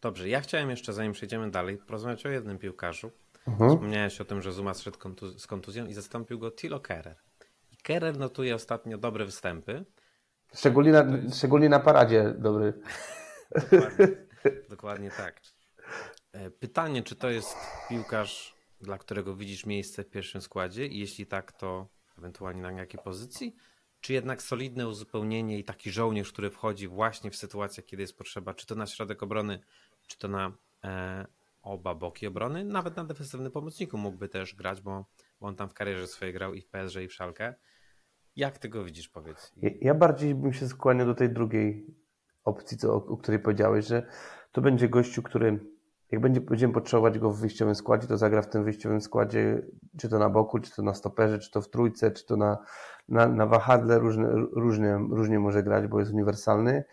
[0.00, 3.10] Dobrze, ja chciałem jeszcze, zanim przejdziemy dalej, porozmawiać o jednym piłkarzu.
[3.48, 3.70] Mhm.
[3.70, 7.16] Wspomniałeś o tym, że Zuma zszedł kontu- z kontuzją i zastąpił go Tilo Kerer.
[7.72, 9.84] I Kerer notuje ostatnio dobre występy.
[10.54, 12.72] Szczególnie na, jest- szczególnie na paradzie dobry.
[13.60, 14.06] Dokładnie,
[14.70, 15.40] dokładnie tak.
[16.32, 17.56] E, Pytanie, czy to jest
[17.88, 23.00] piłkarz, dla którego widzisz miejsce w pierwszym składzie i jeśli tak, to ewentualnie na jakiej
[23.04, 23.56] pozycji?
[24.00, 28.54] Czy jednak solidne uzupełnienie i taki żołnierz, który wchodzi właśnie w sytuacjach, kiedy jest potrzeba,
[28.54, 29.60] czy to na środek obrony,
[30.06, 30.52] czy to na
[30.84, 31.26] e,
[31.62, 35.04] oba boki obrony, nawet na defensywnym pomocniku mógłby też grać, bo,
[35.40, 37.54] bo on tam w karierze swojej grał i w PSG i w Szalkę.
[38.36, 39.52] Jak ty go widzisz, powiedz?
[39.56, 41.86] Ja- Ja bardziej bym się skłaniał do tej drugiej
[42.44, 44.06] opcji, co, o, której powiedziałeś, że
[44.52, 45.60] to będzie gościu, który
[46.12, 49.62] jak będzie, będziemy potrzebować go w wyjściowym składzie, to zagra w tym wyjściowym składzie,
[49.98, 52.58] czy to na boku, czy to na stoperze, czy to w trójce, czy to na,
[53.08, 56.84] na, na wahadle, różne, różnie, różnie może grać, bo jest uniwersalny,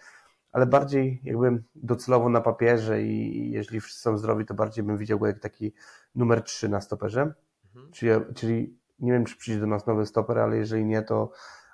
[0.51, 4.97] ale bardziej jakby docelowo na papierze i, i jeżeli wszyscy są zdrowi, to bardziej bym
[4.97, 5.73] widział go jak taki
[6.15, 7.33] numer 3 na stoperze.
[7.65, 7.91] Mhm.
[7.91, 11.31] Czyli, czyli nie wiem, czy przyjdzie do nas nowy stoper, ale jeżeli nie, to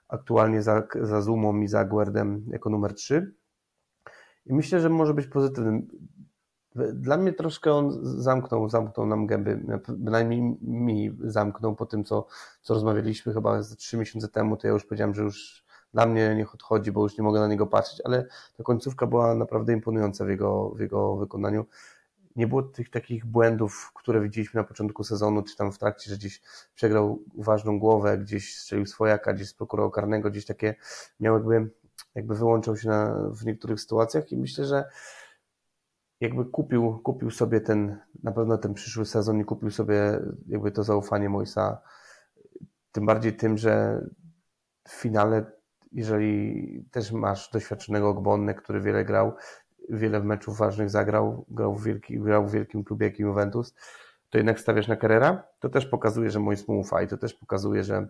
[0.08, 3.34] aktualnie za, za Zumą i za Guerdem jako numer 3.
[4.46, 5.88] I myślę, że może być pozytywnym.
[6.94, 12.28] Dla mnie troszkę on zamknął, zamknął nam gęby, bynajmniej mi zamknął po tym, co,
[12.62, 16.36] co rozmawialiśmy chyba ze trzy miesiące temu, to ja już powiedziałem, że już dla mnie
[16.36, 18.28] niech odchodzi, bo już nie mogę na niego patrzeć, ale
[18.58, 21.66] ta końcówka była naprawdę imponująca w jego, w jego wykonaniu.
[22.36, 26.18] Nie było tych takich błędów, które widzieliśmy na początku sezonu, czy tam w trakcie, że
[26.18, 26.42] gdzieś
[26.76, 30.76] przegrał ważną głowę, gdzieś strzelił swojaka, gdzieś prokurował karnego, gdzieś takie
[31.20, 31.70] miał jakby,
[32.16, 34.86] jakby wyłączał się na, w niektórych sytuacjach i myślę, że
[36.22, 40.84] jakby kupił, kupił sobie ten, na pewno ten przyszły sezon i kupił sobie jakby to
[40.84, 41.82] zaufanie Moisa.
[42.92, 44.02] Tym bardziej tym, że
[44.88, 45.46] w finale,
[45.92, 49.34] jeżeli też masz doświadczonego Ogbonnę, który wiele grał,
[49.90, 53.76] wiele meczów ważnych zagrał, grał w, wielki, grał w wielkim klubie jakim Juventus,
[54.30, 57.34] to jednak stawiasz na Carrera, to też pokazuje, że Mois mu ufa i to też
[57.34, 58.08] pokazuje, że,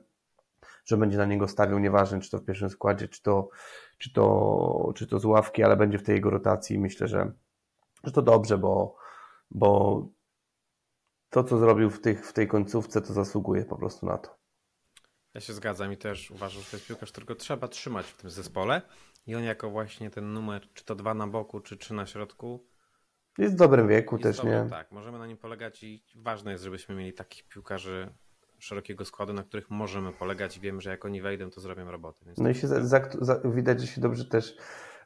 [0.86, 3.50] że będzie na niego stawiał, nieważne czy to w pierwszym składzie, czy to,
[3.98, 6.80] czy to, czy to z ławki, ale będzie w tej jego rotacji.
[6.80, 7.32] Myślę, że,
[8.04, 8.96] że to dobrze, bo,
[9.52, 10.02] bo
[11.30, 14.38] to, co zrobił w, tych, w tej końcówce, to zasługuje po prostu na to.
[15.34, 18.30] Ja się zgadzam i też uważam, że to jest piłkarz, którego trzeba trzymać w tym
[18.30, 18.82] zespole.
[19.28, 22.67] I on jako właśnie ten numer, czy to dwa na boku, czy trzy na środku.
[23.38, 24.69] Jest w dobrym wieku też, dobrym, nie?
[24.69, 28.13] Tak, możemy na nim polegać i ważne jest, żebyśmy mieli takich piłkarzy
[28.63, 32.26] szerokiego składu, na których możemy polegać i wiemy, że jak oni wejdą, to zrobią robotę.
[32.38, 34.58] No i się za, za, za, widać, że się dobrze też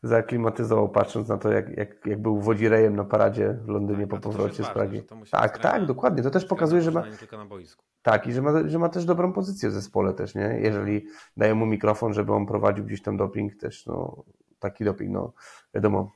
[0.04, 4.30] zaaklimatyzował, patrząc na to, jak, jak, jak był wodzirejem na paradzie w Londynie Tak, po
[4.30, 5.04] powrocie z Pragi.
[5.32, 6.24] Tak, tak, dokładnie.
[6.24, 7.84] To też pokazuje, że ma, tylko na boisku.
[8.02, 10.60] tak, i że ma, że ma też dobrą pozycję w zespole też, nie?
[10.62, 11.06] Jeżeli
[11.38, 14.24] dają mu mikrofon, żeby on prowadził gdzieś tam doping też, no
[14.60, 15.34] taki doping, no
[15.74, 16.12] wiadomo,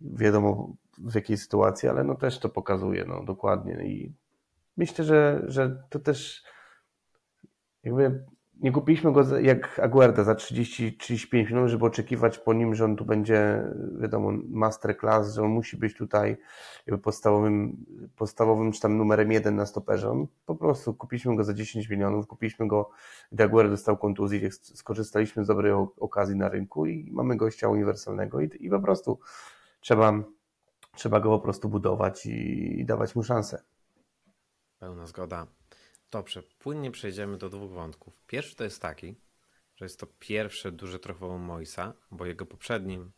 [0.00, 4.12] wiadomo w jakiej sytuacji, ale no też to pokazuje, no dokładnie i
[4.76, 6.44] myślę, że, że to też
[7.84, 8.24] jakby
[8.62, 13.04] nie kupiliśmy go jak Aguerda za 30-35 minut, żeby oczekiwać po nim, że on tu
[13.04, 13.64] będzie,
[14.00, 16.36] wiadomo, masterclass, że on musi być tutaj
[17.02, 17.84] podstawowym,
[18.16, 20.10] podstawowym czy tam numerem jeden na stoperze.
[20.10, 22.90] On po prostu kupiliśmy go za 10 milionów, kupiliśmy go,
[23.32, 28.50] gdy Aguero dostał kontuzję, skorzystaliśmy z dobrej okazji na rynku i mamy gościa uniwersalnego i,
[28.60, 29.18] i po prostu
[29.80, 30.12] trzeba,
[30.94, 33.62] trzeba go po prostu budować i, i dawać mu szansę.
[34.78, 35.61] Pełna zgoda.
[36.12, 38.22] Dobrze, płynnie przejdziemy do dwóch wątków.
[38.26, 39.16] Pierwszy to jest taki,
[39.76, 43.12] że jest to pierwsze duże trochę Moisa, bo jego poprzednim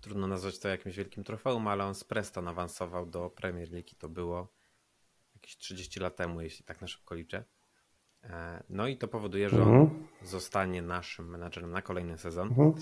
[0.00, 3.96] trudno nazwać to jakimś wielkim trofeum, ale on z Preston awansował do Premier League i
[3.96, 4.52] to było
[5.34, 7.44] jakieś 30 lat temu, jeśli tak na szybko liczę.
[8.24, 10.08] E, no i to powoduje, że on Mhm.
[10.22, 12.48] zostanie naszym menadżerem na kolejny sezon.
[12.48, 12.74] Mhm.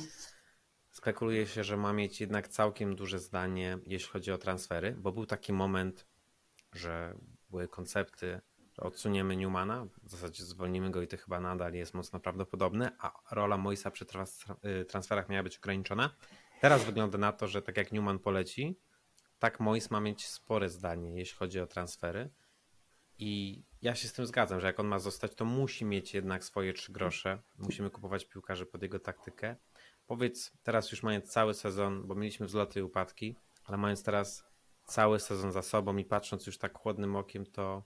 [0.90, 5.26] Spekuluje się, że ma mieć jednak całkiem duże zdanie, jeśli chodzi o transfery, bo był
[5.26, 6.06] taki moment,
[6.72, 7.18] że
[7.50, 8.40] były koncepty,
[8.78, 13.56] odsuniemy Newmana, w zasadzie zwolnimy go i to chyba nadal jest mocno prawdopodobne, a rola
[13.56, 14.06] Moisa przy
[14.64, 16.10] y, transferach miała być ograniczona.
[16.60, 18.78] Teraz wygląda na to, że tak jak Newman poleci,
[19.38, 22.30] tak Mois ma mieć spore zdanie, jeśli chodzi o transfery.
[23.18, 26.44] I ja się z tym zgadzam, że jak on ma zostać, to musi mieć jednak
[26.44, 27.42] swoje trzy grosze.
[27.58, 29.56] Musimy kupować piłkarzy pod jego taktykę.
[30.06, 34.44] Powiedz teraz już mając cały sezon, bo mieliśmy wzloty i upadki, ale mając teraz
[34.84, 37.82] cały sezon za sobą i patrząc już tak chłodnym okiem, to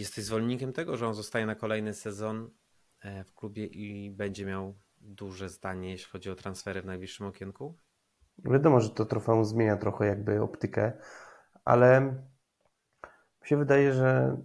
[0.00, 2.50] jesteś zwolennikiem tego, że on zostaje na kolejny sezon
[3.00, 7.76] e, w klubie i będzie miał duże zdanie, jeśli chodzi o transfery w najbliższym okienku?
[8.38, 10.92] Wiadomo, że to trofeum zmienia trochę jakby optykę,
[11.64, 12.00] ale
[13.42, 14.36] mi się wydaje, że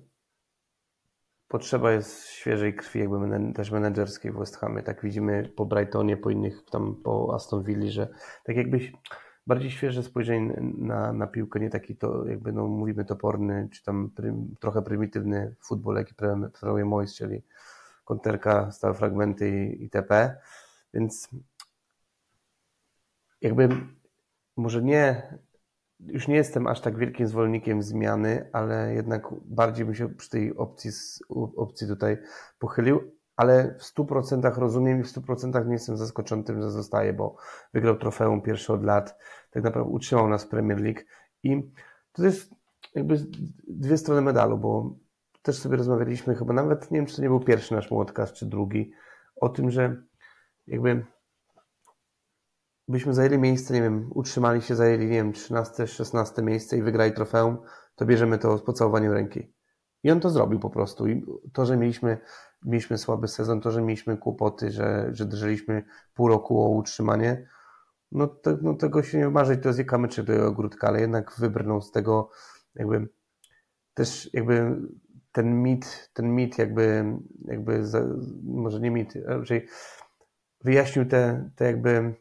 [1.48, 4.84] potrzeba jest świeżej krwi, jakby też menedżerskiej w West Hamie.
[4.84, 8.08] Tak widzimy po Brightonie, po innych tam, po Aston Villa, że
[8.44, 8.94] tak jakbyś
[9.48, 14.10] bardziej świeże spojrzenie na, na piłkę, nie taki to jakby, no mówimy toporny, czy tam
[14.10, 17.42] prym, trochę prymitywny futbol, jaki pre- preferuje Moyes, czyli
[18.06, 20.38] konterka, stałe fragmenty itp.
[20.94, 21.30] Więc
[23.42, 23.70] jakby
[24.58, 25.34] może nie,
[26.00, 30.58] już nie jestem aż tak wielkim zwolennikiem zmiany, ale jednak bardziej bym się przy tej
[30.58, 30.92] opcji,
[31.56, 32.18] opcji tutaj
[32.60, 37.36] pochylił, ale w 100% rozumiem i w 100% nie jestem zaskoczony tym, że zostaje, bo
[37.74, 39.18] wygrał trofeum pierwszy od lat,
[39.52, 41.00] tak naprawdę utrzymał nas w Premier League
[41.44, 41.72] i
[42.12, 42.56] to jest
[42.96, 43.18] jakby
[43.68, 44.96] dwie strony medalu, bo
[45.42, 48.46] też sobie rozmawialiśmy chyba nawet, nie wiem czy to nie był pierwszy nasz podcast, czy
[48.46, 48.92] drugi,
[49.36, 50.04] o tym, że
[50.68, 51.06] jakby
[52.88, 57.12] byśmy zajęli miejsce, nie wiem, utrzymali się, zajęli, nie wiem, 13, 16 miejsce i wygrali
[57.12, 57.58] trofeum,
[57.96, 59.54] to bierzemy to z pocałowaniem ręki.
[60.04, 61.08] I on to zrobił po prostu.
[61.08, 62.18] I to, że mieliśmy,
[62.66, 67.48] mieliśmy słaby sezon, to, że mieliśmy kłopoty, że, że drżyliśmy pół roku o utrzymanie,
[68.12, 71.36] no, te, no tego się nie marzyć, to jest kamyczek do jego ogródka, ale jednak
[71.38, 72.30] wybrnął z tego
[72.76, 73.08] jakby
[73.94, 74.76] też jakby
[75.32, 77.06] ten mit, ten mit jakby,
[77.46, 78.02] jakby za,
[78.44, 79.68] może nie mit, raczej
[80.64, 82.16] wyjaśnił te, te jakby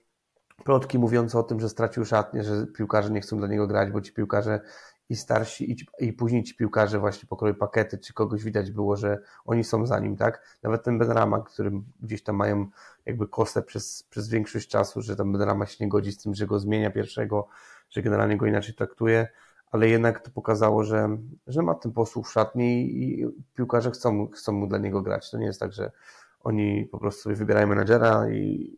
[0.65, 4.01] plotki mówiące o tym, że stracił szatnię, że piłkarze nie chcą dla niego grać, bo
[4.01, 4.61] ci piłkarze
[5.09, 9.19] i starsi, i, i później ci piłkarze właśnie pokroju pakety, czy kogoś widać było, że
[9.45, 10.59] oni są za nim, tak?
[10.63, 12.67] Nawet ten Benrama, którym gdzieś tam mają
[13.07, 16.47] jakby kosę przez, przez większość czasu, że tam Benrama się nie godzi z tym, że
[16.47, 17.49] go zmienia pierwszego,
[17.91, 19.29] że generalnie go inaczej traktuje,
[19.71, 24.53] ale jednak to pokazało, że, że ma ten posłuch w szatni i piłkarze chcą, chcą
[24.53, 25.31] mu dla niego grać.
[25.31, 25.93] To nie jest tak, że
[26.41, 28.77] oni po prostu sobie wybierają menadżera i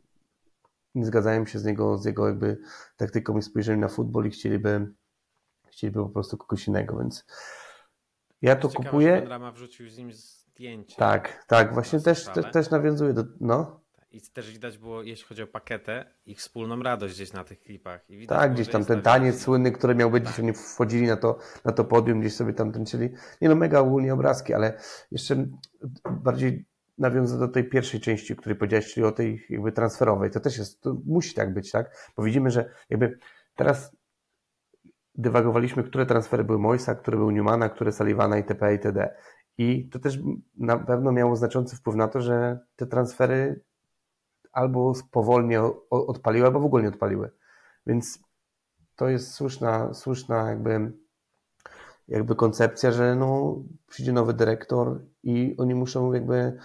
[0.94, 2.58] nie zgadzają się z niego, z jego jakby
[2.96, 4.92] taktyką i spojrzeniem na futbol i chcieliby,
[5.76, 7.26] chcieliby po prostu kogoś innego, więc
[8.42, 9.14] ja to Ciekawe, kupuję.
[9.14, 10.96] że Benrahma wrzucił z nim zdjęcie.
[10.96, 15.42] Tak, tak, właśnie też, te, też nawiązuję do, no, I też widać było, jeśli chodzi
[15.42, 18.10] o paketę, ich wspólną radość gdzieś na tych klipach.
[18.10, 21.06] I widać tak, gdzieś tam ten ta taniec słynny, który miał być, gdzieś oni wchodzili
[21.06, 23.10] na to, na to podium, gdzieś sobie tam tańczyli.
[23.40, 24.78] Nie no, mega ogólnie obrazki, ale
[25.10, 25.46] jeszcze
[26.10, 26.64] bardziej
[26.98, 30.30] nawiążę do tej pierwszej części, o której powiedziałeś, czyli o tej jakby transferowej.
[30.30, 32.12] To też jest, to musi tak być, tak?
[32.16, 33.18] Bo widzimy, że jakby
[33.56, 33.96] teraz
[35.18, 38.72] dywagowaliśmy, które transfery były Moisa, które były Newmana, które Sullivana itp.
[38.72, 39.14] itd.
[39.58, 40.18] I to też
[40.56, 43.60] na pewno miało znaczący wpływ na to, że te transfery
[44.52, 47.30] albo powolnie odpaliły, albo w ogóle nie odpaliły.
[47.86, 48.18] Więc
[48.96, 50.92] to jest słuszna, słuszna jakby,
[52.08, 56.56] jakby koncepcja, że no, przyjdzie nowy dyrektor i oni muszą jakby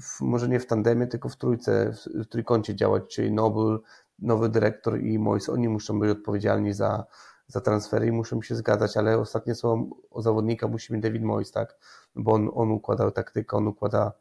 [0.00, 3.80] w, może nie w tandemie, tylko w trójce, w trójkącie działać, czyli Nobel,
[4.22, 7.06] nowy dyrektor i Mois, oni muszą być odpowiedzialni za,
[7.46, 11.50] za transfery i muszą się zgadzać, ale ostatnie słowo o zawodnika musi mieć David Mois,
[11.50, 11.78] tak?
[12.14, 14.12] Bo on, on układał taktykę, on układa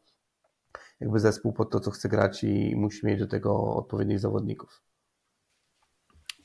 [0.99, 4.81] jakby zespół pod to, co chce grać i musi mieć do tego odpowiednich zawodników.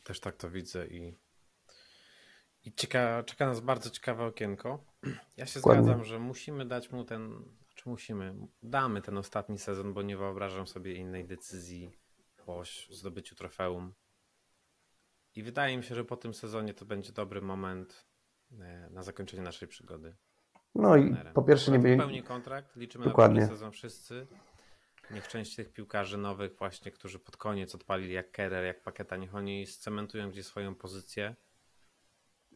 [0.02, 1.18] Też tak to widzę i,
[2.64, 4.84] i czeka, czeka nas bardzo ciekawe okienko.
[5.36, 5.84] Ja się Dokładnie.
[5.84, 10.66] zgadzam, że musimy dać mu ten, czy musimy, damy ten ostatni sezon, bo nie wyobrażam
[10.66, 12.05] sobie innej decyzji
[12.46, 13.94] po zdobyciu trofeum.
[15.34, 18.06] I wydaje mi się, że po tym sezonie to będzie dobry moment
[18.60, 20.16] e, na zakończenie naszej przygody.
[20.74, 22.02] No i po pierwsze nie będzie...
[22.02, 23.40] Pełni kontrakt, liczymy Dokładnie.
[23.40, 24.26] na sezon wszyscy.
[25.10, 29.34] Niech część tych piłkarzy nowych właśnie, którzy pod koniec odpalili jak Kerer, jak Paketa, niech
[29.34, 31.36] oni scementują gdzieś swoją pozycję.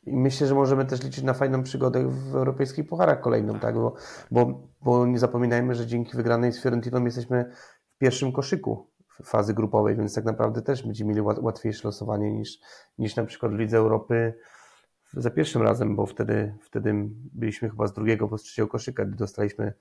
[0.03, 3.74] I myślę, że możemy też liczyć na fajną przygodę w europejskich pucharach kolejną, tak?
[3.74, 3.94] Bo,
[4.31, 7.53] bo, bo nie zapominajmy, że dzięki wygranej z Fiorentiną jesteśmy
[7.94, 8.90] w pierwszym koszyku
[9.24, 12.59] fazy grupowej, więc tak naprawdę też będziemy mieli łatwiejsze losowanie niż,
[12.98, 14.35] niż na przykład Lidze Europy
[15.12, 19.16] za pierwszym razem, bo wtedy, wtedy byliśmy chyba z drugiego, bo z trzeciego koszyka, gdy
[19.16, 19.72] dostaliśmy,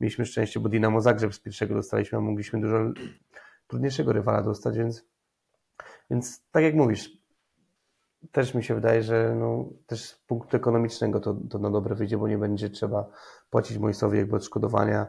[0.00, 2.78] mieliśmy szczęście, bo Dinamo Zagrzeb z pierwszego dostaliśmy, a mogliśmy dużo
[3.66, 5.04] trudniejszego rywala dostać, więc,
[6.10, 7.10] więc tak jak mówisz,
[8.32, 12.18] też mi się wydaje, że no, też z punktu ekonomicznego to, to na dobre wyjdzie,
[12.18, 13.10] bo nie będzie trzeba
[13.50, 15.06] płacić Mojsowi jakby odszkodowania,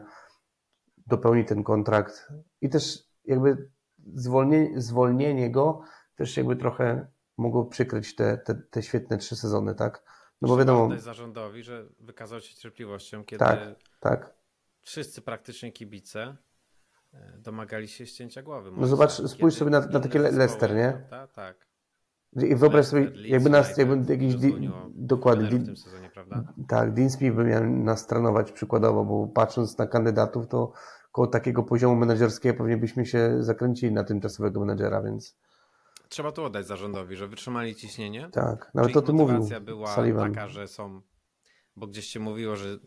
[1.06, 3.68] dopełni ten kontrakt i też jakby
[4.14, 5.80] zwolnienie, zwolnienie go
[6.16, 10.02] też jakby trochę mogło przykryć te, te, te świetne trzy sezony, tak?
[10.42, 10.98] No bo wiadomo.
[10.98, 13.60] zarządowi, że wykazał się cierpliwością, kiedy tak,
[14.00, 14.34] tak.
[14.80, 16.36] wszyscy praktycznie kibice
[17.12, 18.70] e, domagali się ścięcia głowy.
[18.76, 21.06] No zobacz, spójrz sobie na, na takie Leicester, nie?
[21.10, 21.68] Tak, tak.
[22.36, 24.34] I wyobraź sobie, jakby nas, jakby jakiś,
[24.94, 26.52] dokładnie, w tym sezonie, prawda?
[26.68, 30.72] Tak, Dean Smith by miał nas trenować przykładowo, bo patrząc na kandydatów, to
[31.18, 35.36] koło takiego poziomu menedżerskiego pewnie byśmy się zakręcili na tymczasowego menedżera, więc...
[36.08, 38.28] Trzeba tu oddać zarządowi, że wytrzymali ciśnienie.
[38.32, 39.48] Tak, nawet to ty mówił.
[39.60, 40.34] była Sullivan.
[40.34, 41.02] taka, że są,
[41.76, 42.78] bo gdzieś się mówiło, że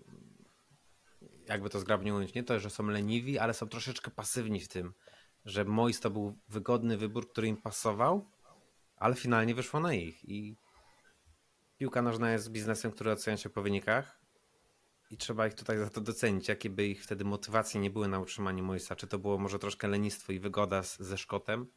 [1.47, 4.93] jakby to zgrabnie ująć, nie to, że są leniwi, ale są troszeczkę pasywni w tym,
[5.45, 8.25] że Mois to był wygodny wybór, który im pasował,
[8.97, 10.55] ale finalnie wyszło na ich i
[11.77, 14.20] piłka nożna jest biznesem, który ocenia się po wynikach
[15.11, 18.19] i trzeba ich tutaj za to docenić, jakie by ich wtedy motywacje nie były na
[18.19, 21.67] utrzymanie Moisa, czy to było może troszkę lenistwo i wygoda z, ze Szkotem,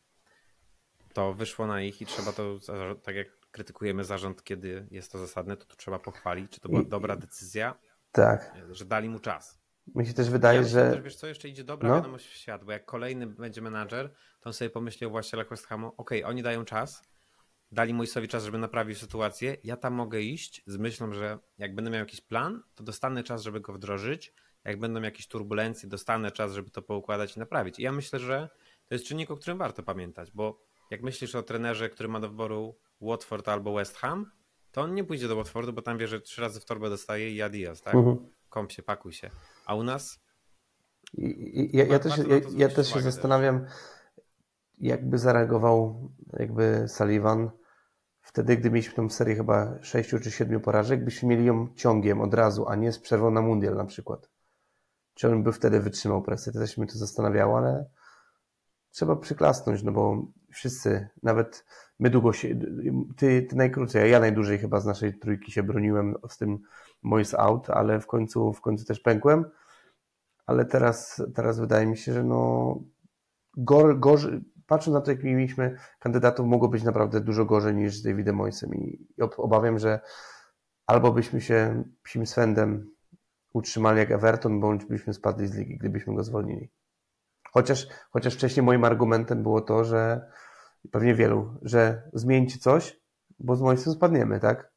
[1.13, 2.59] to wyszło na ich i trzeba to,
[3.03, 6.83] tak jak krytykujemy zarząd, kiedy jest to zasadne, to, to trzeba pochwalić, czy to była
[6.83, 7.79] dobra decyzja,
[8.13, 8.55] tak.
[8.71, 9.65] że dali mu czas.
[9.95, 10.91] Mi się też wydaje, ja że...
[10.91, 11.95] Też, wiesz co, jeszcze idzie dobra no?
[11.95, 15.67] wiadomość w świat, bo jak kolejny będzie menadżer, to on sobie pomyśli o właścicielach West
[15.67, 17.03] Hamu, okej, okay, oni dają czas,
[17.75, 21.91] dali Moisowi czas, żeby naprawił sytuację, ja tam mogę iść z myślą, że jak będę
[21.91, 24.35] miał jakiś plan, to dostanę czas, żeby go wdrożyć,
[24.65, 27.79] jak będą jakieś turbulencje, dostanę czas, żeby to poukładać i naprawić.
[27.79, 28.49] I ja myślę, że
[28.87, 30.61] to jest czynnik, o którym warto pamiętać, bo
[30.91, 34.31] jak myślisz o trenerze, który ma do wyboru Watford albo West Ham,
[34.73, 37.31] to on nie pójdzie do Watfordu, bo tam wie, że trzy razy w torbę dostaje
[37.31, 37.95] i adios, tak?
[37.95, 38.17] Mhm.
[38.49, 39.31] Kąp się, pakuj się.
[39.67, 40.21] A u nas?
[41.73, 43.67] Ja, ja, też, ja, ja też się zastanawiam,
[44.79, 47.51] jakby zareagował jakby Sullivan
[48.35, 52.35] wtedy, gdy mieliśmy tą serię chyba sześciu czy siedmiu porażek, byśmy mieli ją ciągiem od
[52.35, 54.31] razu, a nie z przerwą na mundial na przykład.
[55.15, 56.53] Czy on by wtedy wytrzymał presję?
[56.53, 57.87] To też mnie to zastanawiało, ale
[58.91, 61.65] trzeba przyklasnąć, no bo wszyscy, nawet
[61.99, 62.59] my długo się,
[63.17, 66.59] ty, ty najkrócej, a ja najdłużej chyba z naszej trójki się broniłem z tym
[67.03, 69.45] Moise out, ale w końcu, w końcu też pękłem.
[70.47, 72.75] Ale teraz, teraz wydaje mi się, że no
[73.57, 78.03] gor, gorzej, patrząc na to, jak mieliśmy kandydatów, mogło być naprawdę dużo gorzej niż z
[78.03, 80.01] Davidem Moisem i, obawiam, że
[80.87, 82.95] albo byśmy się psim swędem
[83.53, 86.71] utrzymali jak Everton, bądź byśmy spadli z ligi, gdybyśmy go zwolnili.
[87.53, 90.31] Chociaż, chociaż wcześniej moim argumentem było to, że
[90.91, 93.01] pewnie wielu, że zmieńcie coś,
[93.39, 94.74] bo z Moisem spadniemy, tak?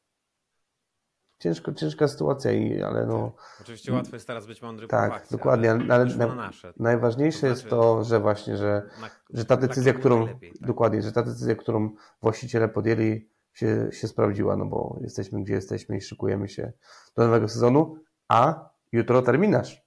[1.38, 3.32] Ciężko, ciężka sytuacja, i, ale no...
[3.60, 6.72] Oczywiście łatwo jest teraz być mądry Tak, akcji, dokładnie, ale, ale na, nasze.
[6.76, 10.26] najważniejsze to znaczy, jest to, że właśnie, że, na, że ta decyzja, którą...
[10.26, 10.66] Lepiej, tak?
[10.66, 11.90] Dokładnie, że ta decyzja, którą
[12.22, 16.72] właściciele podjęli się, się sprawdziła, no bo jesteśmy gdzie jesteśmy i szykujemy się
[17.16, 17.96] do nowego sezonu,
[18.28, 19.82] a jutro terminarz.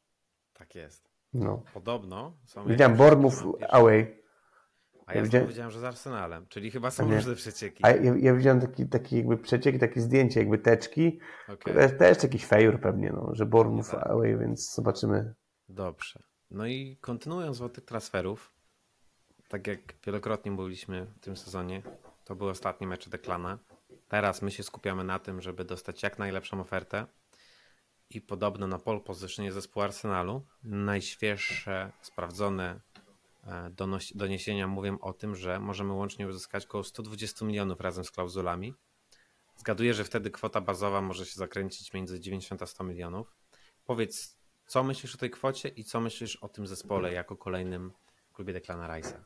[0.53, 1.09] Tak jest.
[1.33, 1.63] No.
[1.73, 2.65] Podobno są.
[2.67, 4.20] Widziałem Bournemouth away.
[5.11, 5.47] A ja, ja widziałem...
[5.47, 7.83] powiedziałem, że z Arsenalem, czyli chyba są różne przecieki.
[7.85, 11.19] A ja, ja, widziałem taki, taki jakby przeciek, takie zdjęcie, jakby teczki.
[11.47, 11.89] Okay.
[11.89, 14.07] Też jakiś fejur pewnie, no, że Bournemouth tak.
[14.07, 15.33] away, więc zobaczymy.
[15.69, 16.19] Dobrze.
[16.51, 18.53] No i kontynuując wątek tych transferów,
[19.47, 21.81] tak jak wielokrotnie mówiliśmy w tym sezonie,
[22.25, 23.59] to były ostatnie mecze Deklana.
[24.07, 27.05] Teraz my się skupiamy na tym, żeby dostać jak najlepszą ofertę
[28.09, 32.79] i podobno na pole positionie zespołu Arsenalu najświeższe, sprawdzone
[33.43, 33.71] e,
[34.15, 38.73] doniesienia mówią o tym, że możemy łącznie uzyskać około 120 milionów razem z klauzulami.
[39.57, 43.35] Zgaduję, że wtedy kwota bazowa może się zakręcić między 90 a 100 milionów.
[43.85, 47.91] Powiedz, co myślisz o tej kwocie i co myślisz o tym zespole jako kolejnym
[48.33, 49.17] klubie Declana Rice'a?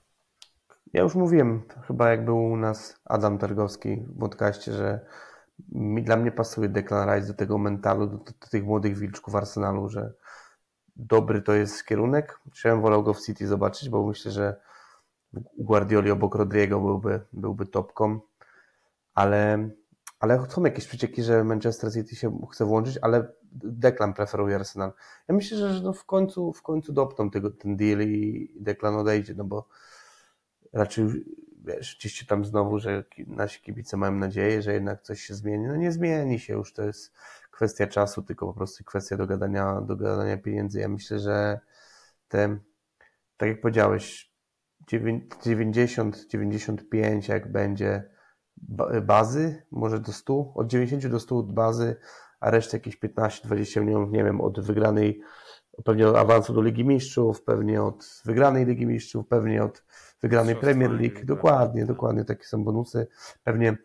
[0.93, 5.05] Ja już mówiłem, chyba jak był u nas Adam Targowski w podcaście, że
[6.03, 10.13] dla mnie pasuje Declan Rice do tego mentalu, do, do, tych młodych wilczków Arsenalu, że
[10.95, 12.39] dobry to jest kierunek.
[12.65, 14.55] Ja bym wolał go w City zobaczyć, bo myślę, że
[15.57, 18.19] Guardioli obok Rodriego byłby, byłby topką,
[19.13, 19.69] ale,
[20.19, 24.93] ale są jakieś przecieki, że Manchester City się chce włączyć, ale Declan preferuje Arsenal.
[25.27, 29.33] Ja myślę, że no w końcu w końcu dopną tego, ten deal i Declan odejdzie,
[29.33, 29.67] no bo
[30.73, 31.05] raczej
[31.65, 35.67] wiesz, gdzieś tam znowu, że nasi kibice mają nadzieję, że jednak coś się zmieni.
[35.67, 37.13] No nie zmieni się już, to jest
[37.55, 40.79] kwestia czasu, tylko po prostu kwestia dogadania, dogadania pieniędzy.
[40.79, 41.59] Ja myślę, że
[42.27, 42.59] te,
[43.37, 44.35] tak jak powiedziałeś,
[44.91, 48.09] 90-95 jak będzie
[49.03, 51.95] bazy, może do 100, od 90 do 100 bazy,
[52.39, 55.21] a resztę jakieś 15-20 milionów, nie wiem, od wygranej,
[55.85, 59.83] pewnie od awansu do Ligi Mistrzów, pewnie od wygranej Ligi Mistrzów, pewnie od
[60.21, 61.19] wygranej Premier League.
[61.23, 63.07] Dokładnie, dokładnie takie są bonusy.
[63.43, 63.77] Pewnie,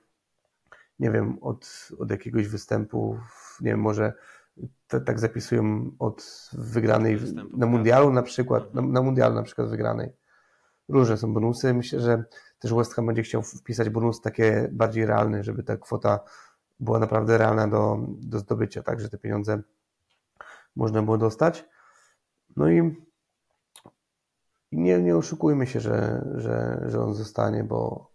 [1.00, 3.18] nie wiem, od, od jakiegoś występu,
[3.60, 4.12] nie wiem, może
[4.88, 7.18] tak zapisują od wygranej
[7.56, 10.12] na mundialu na przykład, na, na mundialu na przykład wygranej.
[10.88, 11.74] Różne są bonusy.
[11.74, 12.24] Myślę, że
[12.58, 16.20] też West Ham będzie chciał wpisać bonus takie bardziej realny, żeby ta kwota
[16.80, 19.62] była naprawdę realna do, do zdobycia, tak, że te pieniądze
[20.76, 21.68] można było dostać.
[22.56, 22.78] No i,
[24.70, 28.09] i nie, nie oszukujmy się, że, że, że on zostanie, bo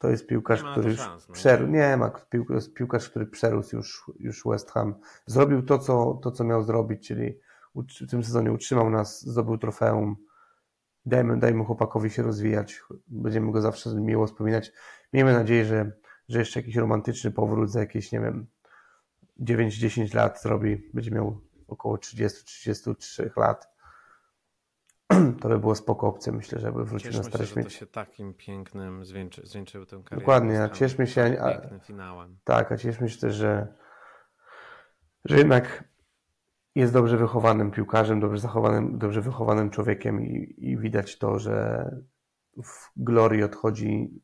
[0.00, 1.34] to jest piłkarz, który już szans, no.
[1.34, 1.72] przerósł.
[1.72, 4.94] Nie ma, to jest piłkarz, który przerósł już, już West Ham.
[5.26, 7.38] Zrobił to co, to, co miał zrobić, czyli
[7.74, 10.16] w tym sezonie utrzymał nas, zdobył trofeum.
[11.06, 12.82] Dajmy, dajmy chłopakowi się rozwijać.
[13.06, 14.72] Będziemy go zawsze miło wspominać.
[15.12, 15.92] Miejmy nadzieję, że,
[16.28, 18.46] że jeszcze jakiś romantyczny powrót za jakieś, nie wiem,
[19.40, 20.90] 9-10 lat zrobi.
[20.94, 23.68] Będzie miał około 30-33 lat
[25.40, 27.70] to by było spoko opcja, myślę, żeby wrócił na stare się, śmieci.
[27.70, 30.16] to się takim pięknym zwieńczy, zwieńczył tę karierę.
[30.16, 31.36] Dokładnie, a cieszmy się...
[31.40, 32.38] A, pięknym finałem.
[32.44, 33.74] Tak, a cieszmy się też, że,
[35.24, 35.84] że jednak
[36.74, 41.84] jest dobrze wychowanym piłkarzem, dobrze zachowanym, dobrze wychowanym człowiekiem i, i widać to, że
[42.64, 44.22] w Glorii odchodzi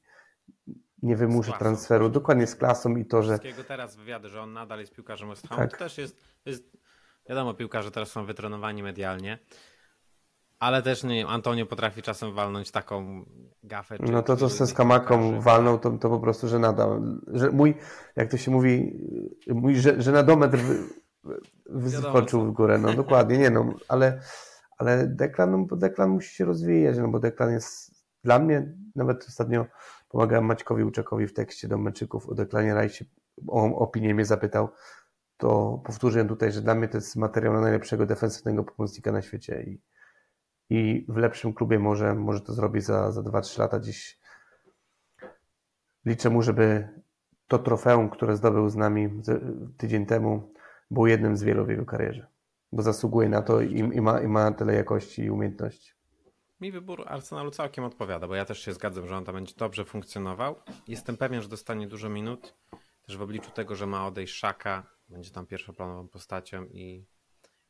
[1.03, 3.39] nie wymusza transferu, dokładnie z klasą i to, że...
[3.69, 5.71] Teraz wywiady, że on nadal jest piłkarzem West Hamu, tak.
[5.71, 6.77] to też jest, jest...
[7.29, 9.39] Wiadomo, piłkarze teraz są wytrenowani medialnie,
[10.59, 13.25] ale też nie wiem, Antonio potrafi czasem walnąć taką
[13.63, 13.97] gafę.
[14.01, 16.89] no to co z Kamaką walnął, to, to po prostu żenada.
[17.33, 17.75] Że mój,
[18.17, 19.01] jak to się mówi,
[19.49, 20.79] mój że, żenadometr wy,
[21.67, 22.79] wyskoczył w górę.
[22.79, 24.21] No dokładnie, nie no, ale,
[24.79, 27.95] ale Deklan, no, Deklan musi się rozwijać, no bo Deklan jest
[28.25, 29.67] dla mnie, nawet ostatnio
[30.09, 33.05] pomagałem Maćkowi Uczekowi w tekście do meczyków o Deklanie Rajsie,
[33.49, 34.69] o opinię mnie zapytał,
[35.37, 39.63] to powtórzę tutaj, że dla mnie to jest materiał na najlepszego defensywnego pomocnika na świecie
[39.63, 39.81] i
[40.71, 44.19] i w lepszym klubie może, może to zrobić za, za 2-3 lata dziś.
[46.05, 46.89] Liczę mu, żeby
[47.49, 49.23] to trofeum, które zdobył z nami
[49.77, 50.53] tydzień temu,
[50.91, 52.27] było jednym z wielu w jego karierze,
[52.73, 55.93] bo zasługuje na to i, i, ma, i ma tyle jakości i umiejętności.
[56.61, 59.85] Mi wybór Arsenalu całkiem odpowiada, bo ja też się zgadzam, że on tam będzie dobrze
[59.85, 60.57] funkcjonował.
[60.89, 62.55] Jestem pewien, że dostanie dużo minut,
[63.07, 67.05] też w obliczu tego, że ma odejść Szaka, będzie tam pierwszoplanową postacią i,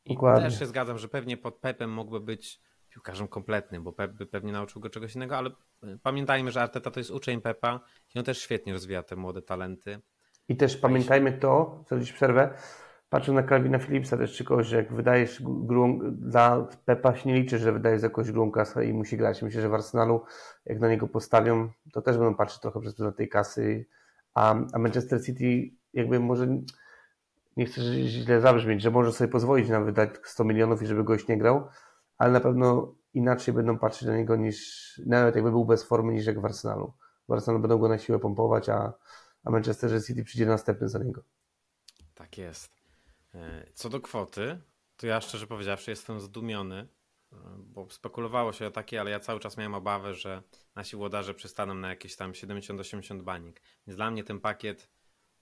[0.05, 2.61] i też się zgadzam, że pewnie pod Pepem mógłby być
[2.97, 5.49] piłkarzem kompletnym, bo Pep by pewnie nauczył go czegoś innego, ale
[5.83, 7.79] e, pamiętajmy, że Arteta to jest uczeń Pepa
[8.15, 9.99] i on też świetnie rozwija te młode talenty.
[10.49, 12.53] I też pamiętajmy to, co dziś przerwę,
[13.09, 17.35] patrzę na Calvina Phillipsa też czy kogoś, że jak wydajesz grą, dla Pepa się nie
[17.35, 19.41] liczy, że wydajesz jakąś grą kasę i musi grać.
[19.41, 20.23] Myślę, że w Arsenalu,
[20.65, 23.85] jak na niego postawią, to też będą patrzeć trochę przez pryzmat tej kasy,
[24.33, 26.47] a, a Manchester City jakby może
[27.57, 31.27] nie chcę źle zabrzmieć, że może sobie pozwolić na wydać 100 milionów i żeby goś
[31.27, 31.67] nie grał,
[32.17, 36.25] ale na pewno inaczej będą patrzeć na niego niż, nawet jakby był bez formy, niż
[36.25, 36.93] jak w Arsenalu.
[37.27, 38.93] W Arsenalu będą go na siłę pompować, a,
[39.43, 41.23] a Manchester City przyjdzie następny za niego.
[42.13, 42.77] Tak jest.
[43.35, 44.61] E, co do kwoty,
[44.97, 46.87] to ja szczerze powiedziawszy jestem zdumiony,
[47.33, 50.43] e, bo spekulowało się o takiej, ale ja cały czas miałem obawę, że
[50.75, 53.61] nasi włodarze przystaną na jakieś tam 70-80 banik.
[53.87, 54.89] Więc dla mnie ten pakiet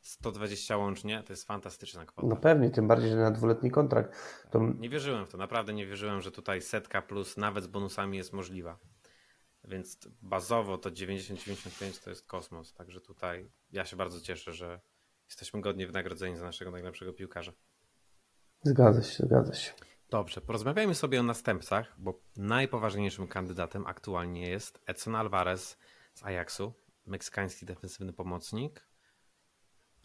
[0.06, 2.28] 120 łącznie, to jest fantastyczna kwota.
[2.28, 4.16] No pewnie, tym bardziej, że na dwuletni kontrakt.
[4.52, 4.60] To...
[4.80, 8.34] Nie wierzyłem w to, naprawdę nie wierzyłem, że tutaj setka plus nawet z bonusami jest
[8.34, 8.80] możliwa.
[9.64, 12.74] Więc bazowo to 90-95 to jest kosmos.
[12.74, 14.80] Także tutaj ja się bardzo cieszę, że
[15.28, 17.54] jesteśmy godnie wynagrodzeni za naszego najlepszego piłkarza.
[18.64, 19.72] Zgadza się, zgadza się.
[20.10, 25.78] Dobrze, porozmawiajmy sobie o następcach, bo najpoważniejszym kandydatem aktualnie jest Edson Alvarez
[26.14, 26.74] z Ajaxu,
[27.06, 28.88] meksykański defensywny pomocnik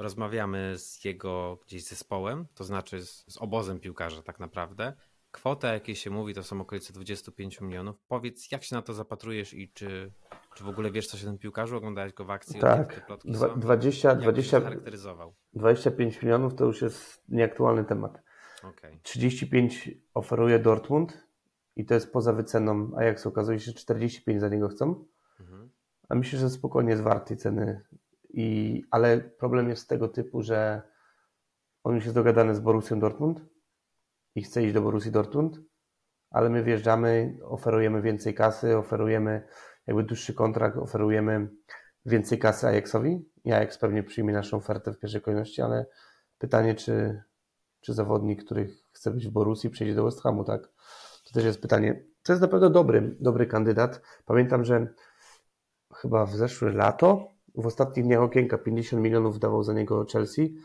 [0.01, 4.93] rozmawiamy z jego gdzieś zespołem, to znaczy z, z obozem piłkarza tak naprawdę.
[5.31, 7.97] Kwota, jakiej się mówi, to są okolice 25 milionów.
[8.09, 10.13] Powiedz, jak się na to zapatrujesz i czy,
[10.55, 11.77] czy w ogóle wiesz, co się ten piłkarzu?
[11.77, 12.61] Oglądałeś go w akcji?
[12.61, 15.35] Tak, Dwa, 20, 20, charakteryzował?
[15.55, 18.23] 25 milionów to już jest nieaktualny temat.
[18.63, 19.01] Okay.
[19.03, 21.27] 35 oferuje Dortmund
[21.77, 25.05] i to jest poza wyceną a jak się okazuje się, 45 za niego chcą.
[25.41, 25.71] Mhm.
[26.09, 27.81] A myślę, że spokojnie jest wart tej ceny
[28.33, 30.83] i, ale problem jest tego typu, że
[31.85, 33.41] on już jest dogadany z Borussią Dortmund
[34.35, 35.61] i chce iść do Borussii Dortmund,
[36.31, 39.47] ale my wjeżdżamy, oferujemy więcej kasy, oferujemy
[39.87, 41.49] jakby dłuższy kontrakt, oferujemy
[42.07, 45.87] więcej kasy Ajaxowi Ajax pewnie przyjmie naszą ofertę w pierwszej kolejności, ale
[46.39, 47.23] pytanie, czy,
[47.81, 50.63] czy zawodnik, który chce być w Borussii, przejdzie do West Hamu, tak?
[51.25, 54.01] To też jest pytanie, to jest na pewno dobry, dobry kandydat.
[54.25, 54.87] Pamiętam, że
[55.95, 60.57] chyba w zeszłe lato, w ostatnich dniach okienka 50 milionów dawał za niego Chelsea.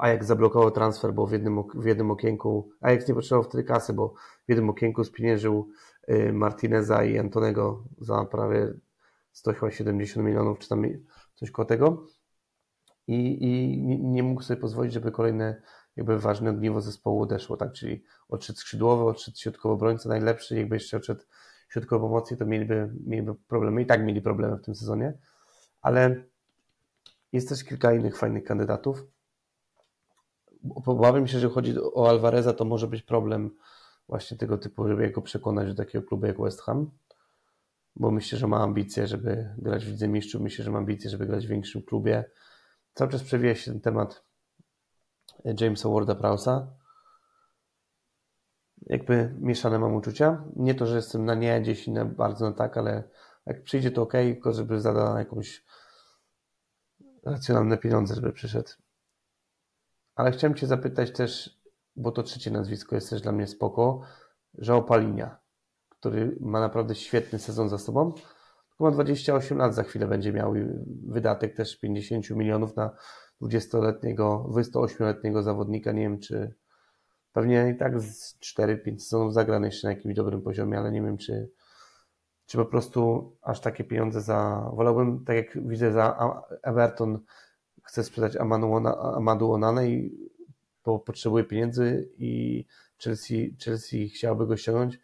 [0.00, 4.14] Ajax zablokował transfer, bo w jednym, w jednym okienku, Ajax nie potrzebował wtedy kasy, bo
[4.46, 5.68] w jednym okienku spieniężył
[6.10, 8.74] y, Martineza i Antonego za prawie
[9.32, 10.84] 170 milionów, czy tam
[11.34, 12.06] coś koło tego.
[13.06, 15.62] I, i nie mógł sobie pozwolić, żeby kolejne
[15.96, 17.72] jakby ważne ogniwo zespołu odeszło, tak?
[17.72, 21.22] Czyli odszedł skrzydłowy, odszedł środkowo obrońca najlepszy, jakby jeszcze odszedł
[21.68, 23.82] środkowo pomocy, to mieliby, mieliby problemy.
[23.82, 25.18] I tak mieli problemy w tym sezonie,
[25.86, 26.24] ale
[27.32, 29.06] jest też kilka innych fajnych kandydatów.
[30.86, 33.50] Obawiam się, że chodzi o Alvareza, to może być problem
[34.08, 36.90] właśnie tego typu, żeby go przekonać do takiego klubu jak West Ham,
[37.96, 41.26] bo myślę, że ma ambicje, żeby grać w Lidze Mistrzów, myślę, że ma ambicje, żeby
[41.26, 42.24] grać w większym klubie.
[42.94, 44.24] Cały czas przewija się ten temat
[45.60, 46.66] Jamesa Warda Prowse'a.
[48.86, 50.44] Jakby mieszane mam uczucia.
[50.56, 53.08] Nie to, że jestem na nie gdzieś na bardzo na tak, ale
[53.46, 55.64] jak przyjdzie to ok, tylko żeby zadał jakąś
[57.24, 58.70] racjonalne pieniądze, żeby przyszedł.
[60.14, 61.60] Ale chciałem Cię zapytać też,
[61.96, 64.00] bo to trzecie nazwisko jest też dla mnie spoko,
[64.54, 65.38] że Opalinia,
[65.88, 68.12] który ma naprawdę świetny sezon za sobą,
[68.80, 70.54] ma 28 lat za chwilę będzie miał
[71.06, 72.96] wydatek też 50 milionów na
[73.42, 75.92] 20-letniego, 28-letniego zawodnika.
[75.92, 76.54] Nie wiem, czy
[77.32, 81.18] pewnie i tak z 4-5 sezonów zagrany jeszcze na jakimś dobrym poziomie, ale nie wiem,
[81.18, 81.50] czy,
[82.46, 84.70] czy po prostu aż takie pieniądze za.
[84.74, 86.32] Wolałbym, tak jak widzę, za
[86.62, 87.18] Everton
[87.82, 88.36] chce sprzedać
[89.16, 90.26] Amadu Onane i
[90.84, 92.64] bo potrzebuje pieniędzy i
[93.04, 94.98] Chelsea, Chelsea chciałaby go ściągnąć.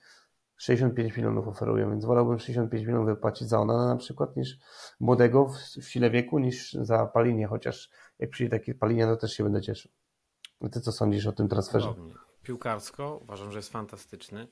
[0.56, 4.58] 65 milionów oferują, więc wolałbym 65 milionów wypłacić za Onana na przykład niż
[5.00, 9.32] młodego w, w sile wieku niż za Palinie, chociaż jak przyjdzie taki Palinia, to też
[9.32, 9.92] się będę cieszył.
[10.60, 11.94] A ty co sądzisz o tym transferze?
[12.42, 14.48] Piłkarsko uważam, że jest fantastyczny.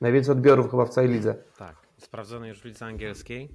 [0.00, 1.34] Najwięcej odbiorów chyba w całej lidze.
[1.58, 3.54] Tak, sprawdzony już w lidze angielskiej,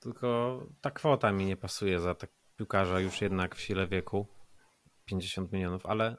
[0.00, 4.26] tylko ta kwota mi nie pasuje za tak piłkarza już jednak w sile wieku.
[5.04, 6.16] 50 milionów, ale...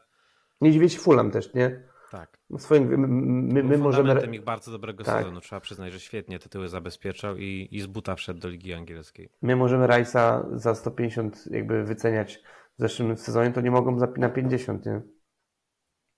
[0.62, 1.84] Nie dziwię się Fulham też, nie?
[2.12, 2.40] Tak.
[2.50, 4.36] W swoim, my, my, my możemy.
[4.36, 5.18] ich bardzo dobrego tak.
[5.18, 5.42] sezonu.
[5.42, 9.30] Trzeba przyznać, że świetnie tytuły zabezpieczał i, i z buta wszedł do Ligi Angielskiej.
[9.42, 12.44] My możemy Rajsa za 150 jakby wyceniać
[12.78, 15.02] w zeszłym sezonie, to nie mogą za na 50, nie?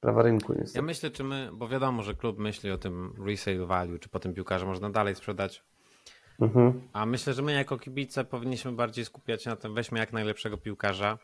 [0.02, 0.76] Prawa rynku jest.
[0.76, 4.20] Ja myślę, czy my, bo wiadomo, że klub myśli o tym resale value, czy po
[4.20, 5.64] tym piłkarze można dalej sprzedać.
[6.42, 6.82] Mhm.
[6.94, 10.58] A myślę, że my jako kibice powinniśmy bardziej skupiać się na tym, weźmy jak najlepszego
[10.58, 11.18] piłkarza,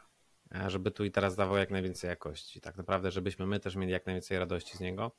[0.56, 2.62] E, żeby tu i teraz dawał jak najwięcej jakości.
[2.62, 5.12] Tak naprawdę, żebyśmy my też mieli jak najwięcej radości z niego.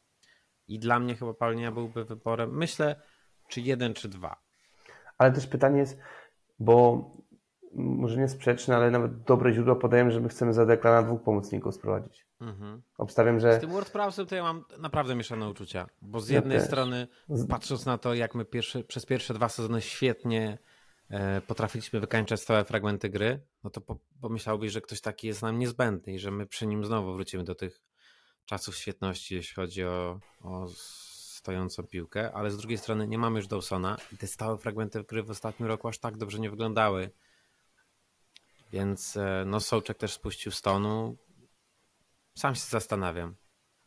[0.68, 3.02] I dla mnie chyba Paulinia byłby wyborem, myślę,
[3.48, 4.36] czy jeden, czy dwa.
[5.18, 5.98] Ale też pytanie jest,
[6.58, 7.10] bo
[7.74, 11.74] może nie sprzeczne, ale nawet dobre źródła podają, że my chcemy za Deklana dwóch pomocników
[11.74, 12.27] sprowadzić.
[12.40, 12.82] Mhm.
[12.98, 13.58] Obstawiam, że...
[13.58, 17.08] Z tym WordPressem to ja mam naprawdę mieszane uczucia, bo z jednej ja strony
[17.48, 20.58] patrząc na to, jak my pierwsze, przez pierwsze dwa sezony świetnie
[21.10, 23.80] E, potrafiliśmy wykańczać stałe fragmenty gry, no to
[24.20, 27.54] pomyślałbyś, że ktoś taki jest nam niezbędny i że my przy nim znowu wrócimy do
[27.54, 27.82] tych
[28.44, 33.46] czasów świetności, jeśli chodzi o, o stojącą piłkę, ale z drugiej strony nie mamy już
[33.46, 37.10] Dawsona i te stałe fragmenty gry w ostatnim roku aż tak dobrze nie wyglądały.
[38.72, 41.16] Więc e, no Sołczek też spuścił stonu.
[42.38, 43.34] Sam się zastanawiam.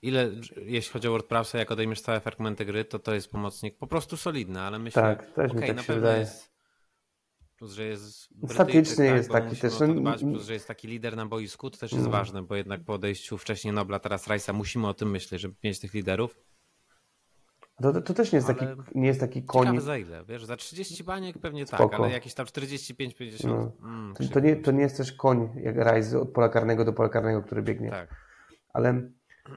[0.01, 3.87] Ile, jeśli chodzi o WordPressa, jak odejmiesz stałe fragmenty gry, to to jest pomocnik po
[3.87, 6.19] prostu solidny, ale myślę, tak, też okay, mi tak na pewno wydaje.
[6.19, 6.51] jest
[7.61, 9.79] Plus, że jest Statyczny tak, jest taki też.
[9.79, 12.11] No, dbać, plus, że jest taki lider na boisku, to też jest no.
[12.11, 15.79] ważne, bo jednak po odejściu wcześniej Nobla, teraz Rajsa, musimy o tym myśleć, żeby mieć
[15.79, 16.39] tych liderów.
[17.81, 19.61] To, to, to też nie jest, taki, nie jest taki koń.
[19.61, 21.89] Ciekawe za ile, wiesz, za 30 baniek pewnie tak, Spoko.
[21.89, 23.47] tak, ale jakieś tam 45-50.
[23.47, 23.71] No.
[23.83, 26.93] Mm, to, to, nie, to nie jest też koń jak Rajs od pola karnego do
[26.93, 27.89] pola karnego, który biegnie.
[27.89, 28.30] Tak.
[28.73, 29.01] Ale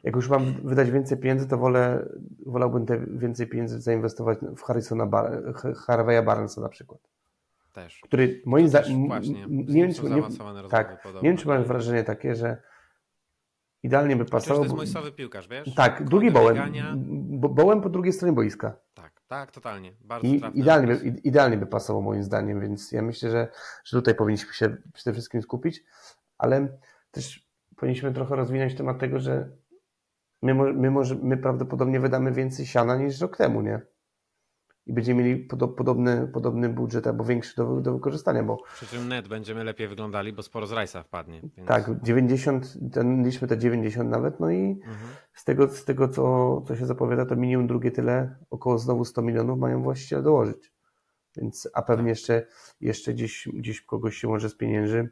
[0.03, 2.09] jak już mam wydać więcej pieniędzy, to wolę,
[2.47, 7.01] wolałbym te więcej pieniędzy zainwestować w Harrisona Bar Harveya Barnesa na przykład.
[7.73, 8.01] Też.
[8.03, 9.09] Który moim zdaniem.
[9.49, 10.23] Nie, wiem, czy, nie,
[10.71, 12.63] tak, nie wiem, czy mam wrażenie takie, że
[13.83, 14.57] idealnie by pasował.
[14.59, 15.75] To jest mój słaby piłkarz, wiesz?
[15.75, 16.73] Tak, drugi bołem.
[17.41, 18.77] Bołem po drugiej stronie boiska.
[18.95, 19.93] Tak, tak, totalnie.
[20.01, 23.49] Bardzo I, idealnie, by, idealnie by pasował moim zdaniem, więc ja myślę, że,
[23.85, 25.85] że tutaj powinniśmy się przede wszystkim skupić,
[26.39, 26.79] ale
[27.11, 27.49] też
[27.85, 29.51] powinniśmy trochę rozwinąć temat tego, że
[30.43, 33.81] my, my, może, my prawdopodobnie wydamy więcej siana niż rok temu, nie?
[34.87, 35.45] i będziemy mieli
[35.77, 38.43] podobny, podobny budżet albo większy do, do wykorzystania.
[38.43, 38.63] Bo...
[38.75, 41.41] Przy czym net będziemy lepiej wyglądali, bo sporo z rajsa wpadnie.
[41.57, 41.69] Więc...
[41.69, 45.11] Tak, 90, ten, liczmy te 90 nawet, no i mhm.
[45.35, 49.23] z tego, z tego co, co się zapowiada, to minimum drugie tyle, około znowu 100
[49.23, 50.73] milionów mają właściciele dołożyć.
[51.37, 52.09] Więc, a pewnie tak.
[52.09, 52.47] jeszcze,
[52.81, 55.11] jeszcze gdzieś, gdzieś kogoś się może spienięży.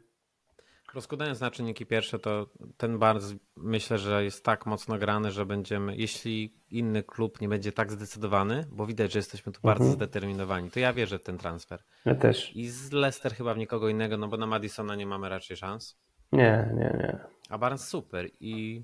[0.93, 5.95] Rozkładając na czynniki pierwsze, to ten Barnes myślę, że jest tak mocno grany, że będziemy,
[5.95, 9.95] jeśli inny klub nie będzie tak zdecydowany, bo widać, że jesteśmy tu bardzo Mhm.
[9.95, 11.83] zdeterminowani, to ja wierzę w ten transfer.
[12.05, 12.55] Ja też.
[12.55, 15.97] I z Leicester chyba w nikogo innego, no bo na Madisona nie mamy raczej szans.
[16.31, 17.19] Nie, nie, nie.
[17.49, 18.83] A Barnes super i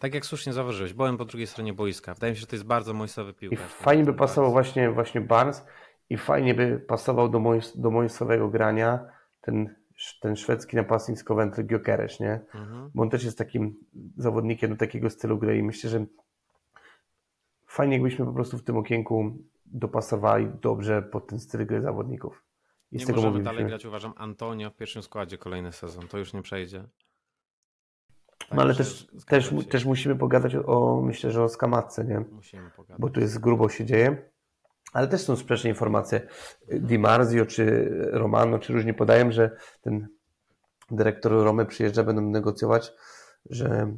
[0.00, 2.14] tak jak słusznie zauważyłeś, byłem po drugiej stronie boiska.
[2.14, 3.60] Wydaje mi się, że to jest bardzo moistowy I piłkarz.
[3.72, 4.66] fajnie by pasował Barnes.
[4.66, 5.64] właśnie, właśnie Barnes
[6.10, 9.06] i fajnie by pasował do, moj, do moistowego grania
[9.40, 9.74] ten,
[10.20, 12.32] ten szwedzki napastnik z Coventry Gyökeres, nie?
[12.54, 12.90] Mhm.
[12.94, 13.74] Bo on też jest takim
[14.16, 16.06] zawodnikiem do takiego stylu gry i myślę, że
[17.66, 22.44] fajnie jakbyśmy po prostu w tym okienku dopasowali dobrze pod ten styl gry zawodników.
[22.92, 23.54] I Nie tego możemy moglibyśmy...
[23.54, 26.08] dalej grać, uważam, Antonio w pierwszym składzie kolejny sezon.
[26.08, 26.84] To już nie przejdzie.
[28.52, 32.20] No ale Także też, też, też musimy pogadać o, myślę, że o skamatce, nie?
[32.32, 33.00] Musimy pogadać.
[33.00, 34.30] bo tu jest grubo się dzieje.
[34.94, 36.20] Ale też są sprzeczne informacje.
[36.68, 40.08] Di Marzio czy Romano, czy różnie podają, że ten
[40.90, 42.92] dyrektor Romy przyjeżdża, będą negocjować,
[43.50, 43.96] że,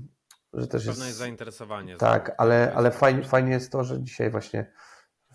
[0.53, 1.18] że też Pewne jest jest.
[1.18, 1.97] zainteresowanie.
[1.97, 4.72] Tak, ale, ale fajnie, fajnie jest to, że dzisiaj właśnie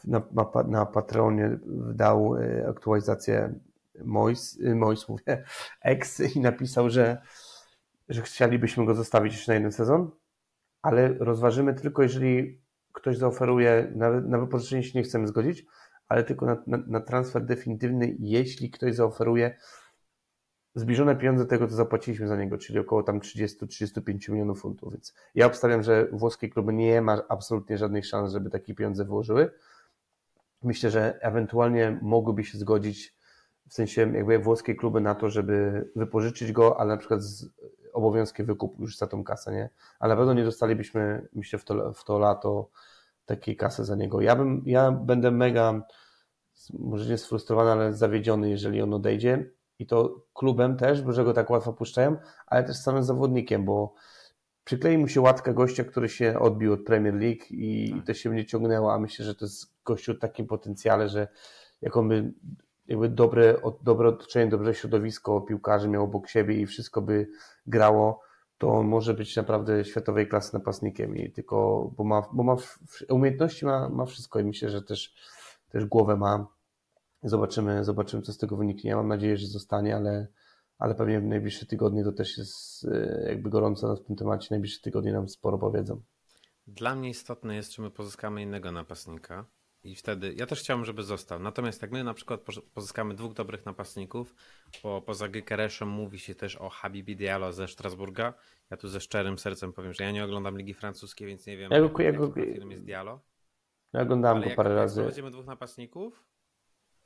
[0.03, 1.59] na, na, na Patreonie
[1.93, 3.59] dał e, aktualizację
[4.03, 5.43] Mois, e, Mois mówię,
[5.82, 7.22] X i napisał, że,
[8.09, 10.12] że chcielibyśmy go zostawić jeszcze na jeden sezon,
[10.82, 12.61] ale rozważymy tylko, jeżeli
[12.94, 15.66] ktoś zaoferuje, na, na wypożyczenie się nie chcemy zgodzić,
[16.08, 19.58] ale tylko na, na, na transfer definitywny, jeśli ktoś zaoferuje
[20.76, 24.94] zbliżone pieniądze tego, co zapłaciliśmy za niego, czyli około tam 30-35 milionów funtów.
[24.94, 29.52] Więc ja obstawiam, że włoskie kluby nie ma absolutnie żadnych szans, żeby takie pieniądze wyłożyły.
[30.64, 33.16] Myślę, że ewentualnie mogłyby się zgodzić,
[33.70, 37.50] w sensie jakby włoskie kluby na to, żeby wypożyczyć go, ale na przykład z
[38.06, 39.70] obowiązkiem wykupu już za tą kasę, nie?
[39.99, 42.70] Ale na pewno nie dostalibyśmy, myślę, w to, w to lato
[43.26, 44.22] takiej kasy za niego.
[44.22, 45.82] Ja bym, ja będę mega,
[46.74, 51.34] może nie sfrustrowany, ale zawiedziony, jeżeli on odejdzie i to klubem też, bo że go
[51.34, 53.93] tak łatwo puszczają, ale też samym zawodnikiem, bo
[54.64, 57.99] przyklei mu się łatka gościa, który się odbił od Premier League i, Tak.
[57.99, 61.28] i to się będzie ciągnęło, a myślę, że to jest gościu o takim potencjale, że
[61.82, 62.34] jak on by
[62.88, 67.28] jakby dobre, dobre otoczenie, dobre środowisko piłkarzy miał obok siebie i wszystko by
[67.68, 68.22] grało,
[68.58, 72.56] to on może być naprawdę światowej klasy napastnikiem i tylko, bo ma, bo ma
[73.10, 75.16] umiejętności ma, ma wszystko i myślę, że też,
[75.70, 76.48] też głowę ma.
[77.24, 78.90] Zobaczymy, zobaczymy, co z tego wyniknie.
[78.90, 80.28] Ja mam nadzieję, że zostanie, ale,
[80.78, 84.48] ale pewnie w najbliższe tygodnie to też jest e, jakby gorąco na tym temacie.
[84.52, 86.02] Najbliższe tygodnie nam sporo powiedzą.
[86.68, 89.46] Dla mnie istotne jest, czy my pozyskamy innego napastnika.
[89.84, 91.40] I wtedy ja też chciałbym, żeby został.
[91.40, 94.36] Natomiast jak my na przykład poz- pozyskamy dwóch dobrych napastników,
[94.84, 98.34] bo poza Gykereszem mówi się też o Habibi Diallo ze Strasburga.
[98.70, 101.72] Ja tu ze szczerym sercem powiem, że ja nie oglądam Ligi Francuskiej, więc nie wiem,
[101.72, 102.30] Ja go- ja jakim
[102.66, 103.20] go- jest Diallo.
[103.94, 104.94] Ja oglądałem Ale go jak, parę jak razy.
[104.96, 106.24] sprowadzimy dwóch napastników,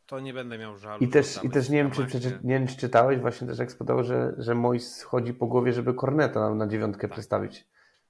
[0.06, 1.04] to nie będę miał żalu.
[1.04, 3.70] I też, I też nie wiem, czy, przeczy- nie wiem, czy czytałeś, właśnie też jak
[4.02, 7.12] że, że Mois chodzi po głowie, żeby Korneta na, na dziewiątkę Tak.
[7.12, 7.68] przestawić.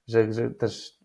[0.08, 0.98] Że, że też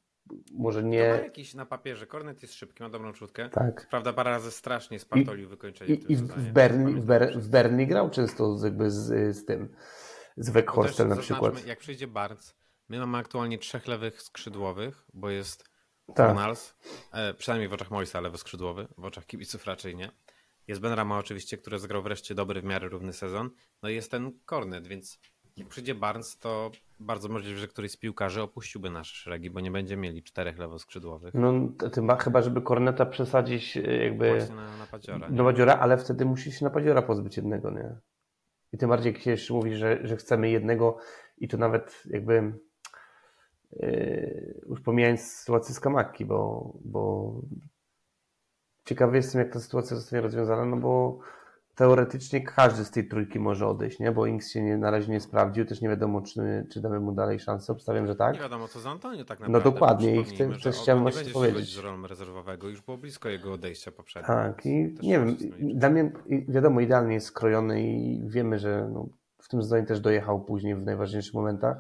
[0.54, 0.98] może To ma nie.
[0.98, 2.08] jakiś na papierze.
[2.08, 3.50] Kornet jest szybki, ma dobrą czutkę.
[3.50, 3.88] Tak.
[3.90, 8.10] Prawda, parę razy strasznie spartolił wykończenie I, i w, Berni, w, Ber, w Berni grał
[8.10, 9.76] często z, jakby z, z tym,
[10.38, 11.66] z Weghorsten na przykład.
[11.66, 12.56] Jak przyjdzie Barnes,
[12.90, 15.70] my mamy aktualnie trzech lewych skrzydłowych, bo jest
[16.16, 16.38] Tak.
[17.14, 20.12] E, przynajmniej w oczach Moisa lewy skrzydłowy, w oczach kibiców raczej nie.
[20.68, 23.50] Jest Ben Rama oczywiście, który zagrał wreszcie dobry, w miarę równy sezon.
[23.84, 25.20] No i jest ten Kornet, więc
[25.58, 29.72] jak przyjdzie Barnes, to bardzo możliwe, że któryś z piłkarzy opuściłby nasze szeregi, bo nie
[29.72, 31.34] będzie mieli czterech lewoskrzydłowych.
[31.34, 35.30] No, to ty ma, chyba, żeby Korneta przesadzić e, jakby Właśnie na, na Padziora.
[35.30, 35.36] nie?
[35.36, 37.96] do Badziora, ale wtedy musi się na Badziora pozbyć jednego, nie?
[38.74, 40.98] I tym bardziej, jak się jeszcze mówi, że, że chcemy jednego
[41.38, 42.54] i to nawet jakby
[43.72, 47.34] yy, już pomijając sytuację z Kamaki, bo, bo
[48.86, 51.20] ciekawy jestem, jak ta sytuacja zostanie rozwiązana, no bo
[51.86, 54.12] teoretycznie każdy z tej trójki może odejść, nie?
[54.12, 57.12] Bo Inks się nie, na razie nie sprawdził, też nie wiadomo, czy, czy damy mu
[57.12, 57.74] dalej szansę.
[57.74, 58.34] Obstawiam, że tak.
[58.36, 59.72] Nie wiadomo co za Antonio tak No naprawdę.
[59.72, 61.76] dokładnie, i chcę- że też chciałem nie właśnie powiedzieć.
[61.76, 64.28] z rolą rezerwowego, już było blisko jego odejścia poprzednio.
[64.28, 65.38] Tak, i nie wiem,
[66.28, 69.08] i- wiadomo, idealnie jest skrojony i wiemy, że no,
[69.38, 71.78] w tym zdaniu też dojechał później w najważniejszych momentach,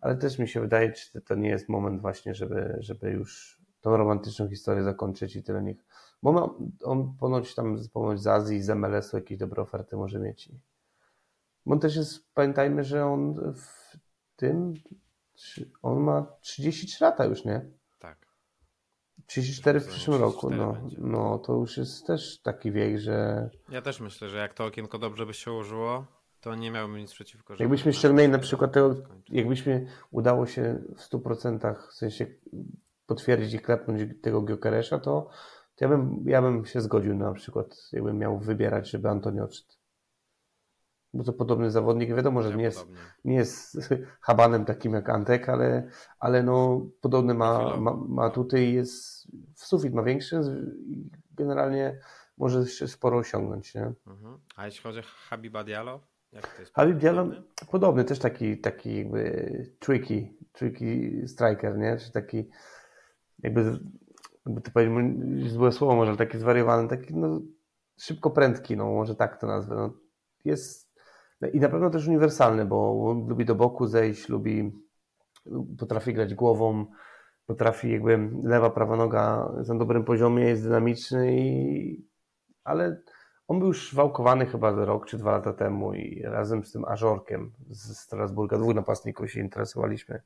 [0.00, 3.96] ale też mi się wydaje, czy to nie jest moment właśnie, żeby, żeby już tą
[3.96, 5.76] romantyczną historię zakończyć i tyle niech.
[6.22, 6.48] Bo ma,
[6.84, 10.46] on ponoć tam ponoć z Azji, z MLS-u jakieś dobre oferty może mieć.
[10.46, 10.60] I-
[11.66, 13.96] Bo on też jest, pamiętajmy, że on w
[14.36, 14.74] tym,
[15.82, 17.60] on ma 33 lata już, nie?
[17.98, 18.26] Tak.
[19.26, 20.96] 34 w przyszłym roku, 34 no, będzie.
[21.00, 24.98] no to już jest też taki wiek, że Ja też myślę, że jak to okienko
[24.98, 26.06] dobrze by się ułożyło,
[26.40, 27.54] to nie miałbym nic przeciwko.
[27.58, 28.94] jakbyśmy ściągnęli na przykład tego,
[29.28, 32.26] jakbyśmy udało się w 100% w sensie
[33.06, 35.28] potwierdzić i klepnąć tego Giokeresza, to,
[35.76, 39.72] to ja, bym, ja bym się zgodził na przykład, jakbym miał wybierać, żeby Antoni odszedł.
[41.14, 42.14] bo to podobny zawodnik.
[42.14, 42.86] Wiadomo, że nie jest,
[43.24, 43.78] nie jest
[44.20, 49.94] habanem takim jak Antek, ale, ale no, podobny ma, ma, ma tutaj jest w sufit
[49.94, 50.40] ma większy
[50.86, 51.98] i generalnie
[52.38, 53.74] może jeszcze sporo osiągnąć.
[53.74, 53.92] Nie?
[54.06, 54.38] Mhm.
[54.56, 56.00] A jeśli chodzi o Habiba Diallo?
[56.32, 56.74] Jak to jest?
[56.74, 57.44] Habib Diallo Podobny?
[57.70, 61.96] podobny, też taki, taki jakby tricky, tricky striker, nie?
[61.96, 62.48] Czy taki
[63.38, 63.78] jakby,
[64.46, 67.40] jakby to powiedzieć, złe słowo może, ale taki zwariowany, taki no,
[67.98, 69.74] szybko prędki, no może tak to nazwę.
[69.74, 69.92] No,
[70.44, 70.92] jest
[71.52, 74.72] i na pewno też uniwersalny, bo on lubi do boku zejść, lubi,
[75.78, 76.86] potrafi grać głową,
[77.46, 82.12] potrafi jakby lewa, prawa noga jest na dobrym poziomie, jest dynamiczny i
[82.64, 83.02] ale
[83.48, 87.52] on był już wałkowany chyba rok czy dwa lata temu i razem z tym Ażorkiem
[87.70, 90.22] z Strasburga, dwóch napastników się interesowaliśmy.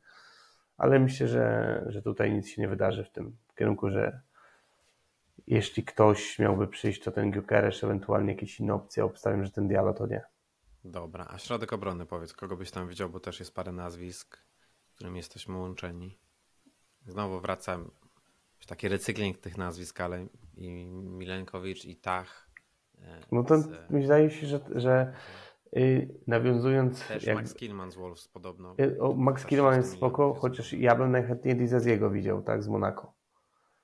[0.78, 4.20] Ale myślę, że, że tutaj nic się nie wydarzy w tym kierunku, że
[5.46, 9.94] jeśli ktoś miałby przyjść, to ten Gyökeres, ewentualnie jakieś inne opcje, obstawiam, że ten Diallo
[9.94, 10.24] to nie.
[10.84, 14.38] Dobra, a środek obrony powiedz, kogo byś tam widział, bo też jest parę nazwisk,
[14.94, 16.18] którym jesteśmy łączeni.
[17.06, 17.90] Znowu wracam,
[18.66, 22.48] taki recykling tych nazwisk, ale i Milenkowicz, i Tach.
[22.98, 25.12] e, No to z- mi zdaje się, że, że
[26.26, 28.74] nawiązując Też jak, Max Killman z Wolves podobno.
[28.80, 32.68] y, o, Max Też 6 jest spoko, chociaż ja bym najchętniej Dizaziego widział, tak, z
[32.68, 33.16] Monako.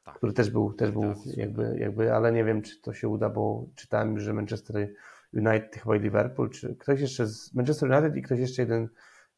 [0.05, 0.14] Tak.
[0.14, 3.66] który też był, też był jakby, jakby, ale nie wiem, czy to się uda, bo
[3.74, 4.95] czytałem że Manchester
[5.33, 8.89] United, chyba i Liverpool, czy ktoś jeszcze z Manchester United i ktoś jeszcze jeden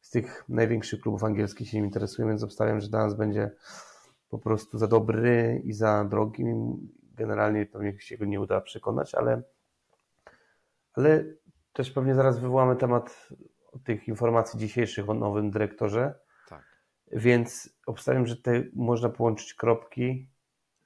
[0.01, 3.51] z tych największych klubów angielskich się nim interesuje, więc obstawiam, że dla nas będzie
[4.29, 6.43] po prostu za dobry i za drogi.
[7.13, 9.41] Generalnie pewnie się go nie uda przekonać, ale,
[10.93, 11.25] ale
[11.75, 13.29] też pewnie zaraz wywołamy temat
[13.83, 16.19] tych informacji dzisiejszych o nowym dyrektorze.
[16.49, 16.63] Tak.
[17.11, 20.29] Więc obstawiam, że tutaj można połączyć kropki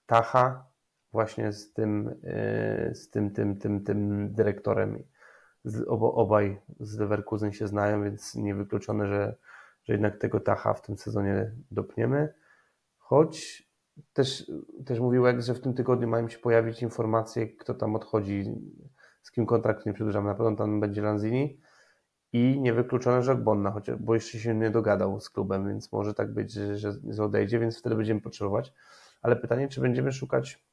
[0.05, 0.65] Tacha
[1.11, 5.03] właśnie z tym, yy, z tym, tym, tym, tym dyrektorem.
[5.87, 9.35] Obaj z Leverkusen się znają, więc niewykluczone, że,
[9.83, 12.33] że jednak tego Tacha w tym sezonie dopniemy.
[12.97, 13.63] Choć
[14.13, 14.51] też,
[14.85, 18.43] też mówił że w tym tygodniu mają się pojawić informacje, kto tam odchodzi,
[19.21, 20.27] z kim kontrakt nie przedłużamy.
[20.27, 21.61] Na pewno tam będzie Lanzini
[22.33, 26.33] i niewykluczone, że Ogbonna, chociaż, bo jeszcze się nie dogadał z klubem, więc może tak
[26.33, 28.73] być, że, że, odejdzie, więc wtedy będziemy potrzebować.
[29.21, 30.63] Ale pytanie, czy będziemy szukać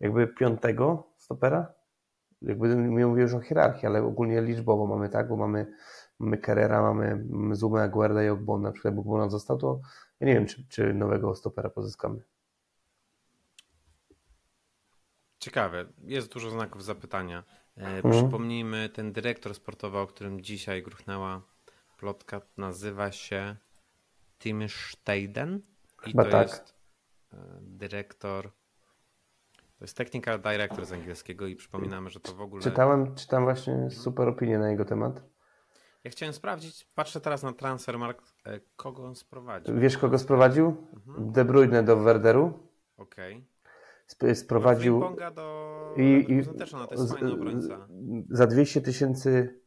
[0.00, 1.74] jakby piątego stopera?
[2.42, 5.72] Jakby nie mówię już o hierarchii, ale ogólnie liczbowo mamy tak, bo mamy,
[6.18, 8.68] mamy Carrera, mamy, Zumę, Aguerda i Ogbonna.
[8.68, 9.80] Na przykład jakby Ogbonna został, to
[10.20, 12.20] ja nie wiem, czy, czy nowego stopera pozyskamy.
[15.40, 17.44] Ciekawe, jest dużo znaków zapytania.
[17.76, 18.14] E, Mhm.
[18.14, 21.42] Przypomnijmy, ten dyrektor sportowy, o którym dzisiaj gruchnęła
[21.96, 23.56] plotka, nazywa się
[24.38, 25.62] Tim Steiden
[26.06, 26.48] i Chyba to tak.
[26.48, 26.74] jest
[27.32, 28.50] e, dyrektor,
[29.78, 32.62] to jest technical director z angielskiego i przypominamy, że to w ogóle...
[32.62, 35.22] Czytałem, czytam właśnie super opinię na jego temat.
[36.04, 39.78] Ja chciałem sprawdzić, patrzę teraz na Transfermarkt, e, kogo on sprowadził.
[39.80, 40.88] Wiesz, kogo sprowadził?
[40.94, 41.32] Mhm.
[41.32, 42.68] De Bruyne do Werderu.
[42.96, 43.36] Okej.
[43.36, 43.49] Sp-
[44.34, 45.00] Sprowadził
[45.34, 45.94] do...
[45.96, 46.48] i, i z-
[48.30, 49.60] za 200 tysięcy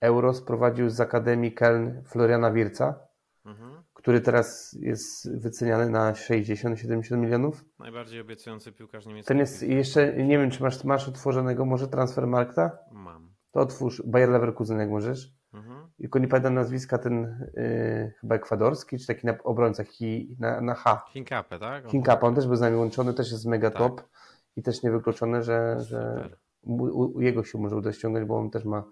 [0.00, 3.08] euro sprowadził z Akademii Keln Floriana Wirca,
[3.44, 3.82] Mhm.
[3.94, 7.64] który teraz jest wyceniany na 60-70 milionów.
[7.78, 9.28] Najbardziej obiecujący piłkarz niemiecki.
[9.28, 12.78] Ten jest jeszcze, nie wiem, czy masz, masz otworzonego może Transfermarkta?
[12.92, 13.34] Mam.
[13.52, 15.37] To otwórz Bayer Leverkusen, jak możesz.
[15.52, 15.88] Mhm.
[15.98, 20.74] Tylko nie pamiętam nazwiska, ten yy, chyba ekwadorski, czy taki na, obrońca hi, na, na
[20.74, 21.04] H.
[21.12, 21.90] Hinkapę, tak?
[21.90, 23.78] Hinkapa, on też był z nami łączony, też jest mega Tak.
[23.78, 24.02] top
[24.56, 26.28] i też niewykluczone, że, że
[26.62, 26.74] u,
[27.16, 28.84] u jego się może uda ściągnąć, bo on też ma,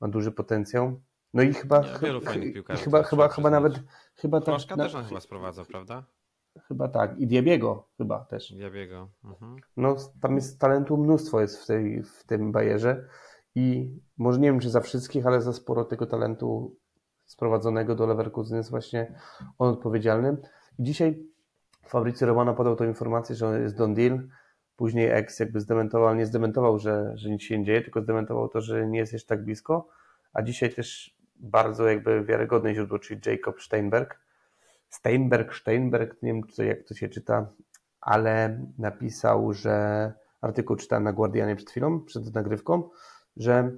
[0.00, 1.00] ma duży potencjał.
[1.34, 3.74] No i chyba, Nie, piłkarzy, chyba, chyba, chyba nawet,
[4.14, 6.04] chyba tak, na, też on chyba sprowadzał, prawda?
[6.60, 8.52] chyba tak, i Diabiego chyba też.
[8.52, 9.08] Diabiego.
[9.24, 9.56] Mhm.
[9.76, 13.08] No, tam jest talentu mnóstwo jest w, tej, w tym bajerze
[13.56, 16.76] i może nie wiem, czy za wszystkich, ale za sporo tego talentu
[17.24, 19.14] sprowadzonego do Leverkusen jest właśnie
[19.58, 20.36] on odpowiedzialny.
[20.78, 21.26] I dzisiaj
[21.86, 24.28] Fabrycy Romano podał tą informację, że on jest Don Deal,
[24.76, 28.48] później ex jakby zdementował, ale nie zdementował, że, że nic się nie dzieje, tylko zdementował
[28.48, 29.88] to, że nie jest jeszcze tak blisko,
[30.32, 34.20] a dzisiaj też bardzo jakby wiarygodne źródło, czyli Jacob Steinberg,
[34.88, 37.52] Steinberg, Steinberg, nie wiem co, jak to się czyta,
[38.00, 42.90] ale napisał, że artykuł czytałem na Guardianie przed chwilą, przed nagrywką,
[43.36, 43.72] że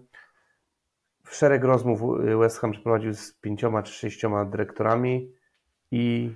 [1.30, 2.00] szereg rozmów
[2.38, 5.32] West Ham przeprowadził z pięcioma czy sześcioma dyrektorami
[5.90, 6.34] i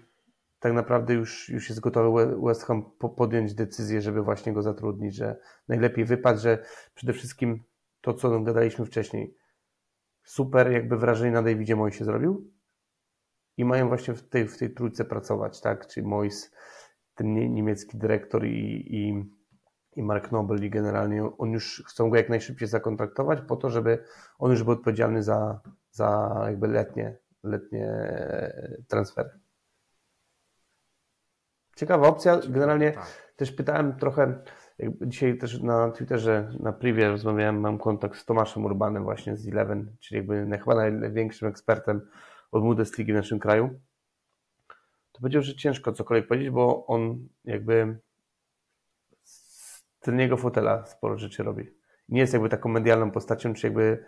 [0.58, 5.14] tak naprawdę już, już jest gotowy West Ham po- podjąć decyzję, żeby właśnie go zatrudnić,
[5.14, 5.36] że
[5.68, 6.64] najlepiej wypadł, że
[6.94, 7.62] przede wszystkim
[8.00, 9.36] to, co gadaliśmy wcześniej,
[10.24, 12.50] super jakby wrażenie na Davidzie Moisie zrobił
[13.56, 16.52] i mają właśnie w tej, w tej trójce pracować, tak, czyli Mois,
[17.14, 19.24] ten nie- niemiecki dyrektor i, i,
[19.96, 24.04] i Mark Noble i generalnie on już chcą go jak najszybciej zakontraktować po to, żeby
[24.38, 28.12] on już był odpowiedzialny za, za jakby letnie, letnie
[28.88, 29.30] transfery.
[31.76, 32.40] Ciekawa opcja.
[32.48, 33.32] Generalnie tak.
[33.36, 34.42] też pytałem trochę,
[35.00, 39.96] dzisiaj też na Twitterze, na privie rozmawiałem, mam kontakt z Tomaszem Urbanem właśnie z Eleven,
[40.00, 42.00] czyli jakby chyba największym ekspertem
[42.52, 43.80] od Bundesliga w naszym kraju.
[45.12, 47.98] To powiedział, że ciężko cokolwiek powiedzieć, bo on jakby
[50.02, 51.70] z tylnego fotela sporo rzeczy robi.
[52.08, 54.04] Nie jest jakby taką medialną postacią, czy jakby...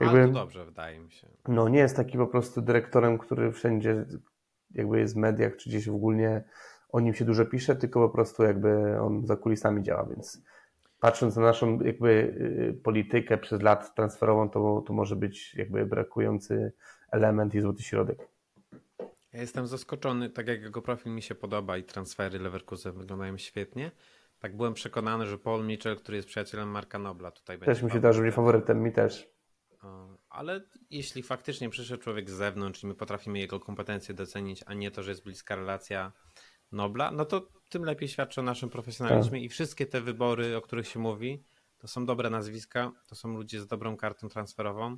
[0.00, 1.28] jakby to dobrze, wydaje mi się.
[1.48, 4.04] No, nie jest taki po prostu dyrektorem, który wszędzie
[4.74, 6.44] jakby jest w mediach, czy gdzieś ogólnie
[6.88, 10.42] o nim się dużo pisze, tylko po prostu jakby on za kulisami działa, więc
[11.00, 16.72] patrząc na naszą jakby y, politykę przez lat transferową, to, to może być jakby brakujący
[17.10, 18.18] element i złoty środek.
[19.32, 23.90] Ja jestem zaskoczony, tak jak jego profil mi się podoba i transfery Leverkusen wyglądają świetnie.
[24.38, 27.74] Tak byłem przekonany, że Paul Mitchell, który jest przyjacielem Marka Nobla, tutaj będzie.
[27.74, 29.28] Też mi się daje, że będzie faworytem, mi też.
[30.30, 30.60] Ale
[30.90, 35.02] jeśli faktycznie przyszedł człowiek z zewnątrz i my potrafimy jego kompetencje docenić, a nie to,
[35.02, 36.12] że jest bliska relacja
[36.72, 39.44] Nobla, no to tym lepiej świadczy o naszym profesjonalizmie tak.
[39.44, 41.42] i wszystkie te wybory, o których się mówi,
[41.78, 44.96] to są dobre nazwiska, to są ludzie z dobrą kartą transferową.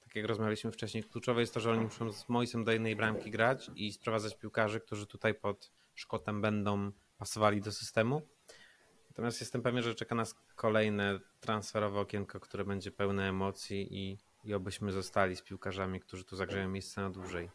[0.00, 3.30] Tak jak rozmawialiśmy wcześniej, kluczowe jest to, że oni muszą z Moisem do jednej bramki
[3.30, 8.22] grać i sprowadzać piłkarzy, którzy tutaj pod Szkotem będą pasowali do systemu.
[9.12, 14.54] Natomiast jestem pewien, że czeka nas kolejne transferowe okienko, które będzie pełne emocji i, i
[14.54, 17.50] obyśmy zostali z piłkarzami, którzy tu zagrzeją miejsce na dłużej.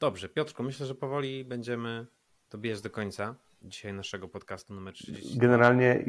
[0.00, 2.06] Dobrze, Piotrku, myślę, że powoli będziemy
[2.50, 5.38] dobijać do końca dzisiaj naszego podcastu numer 30.
[5.38, 6.04] Generalnie,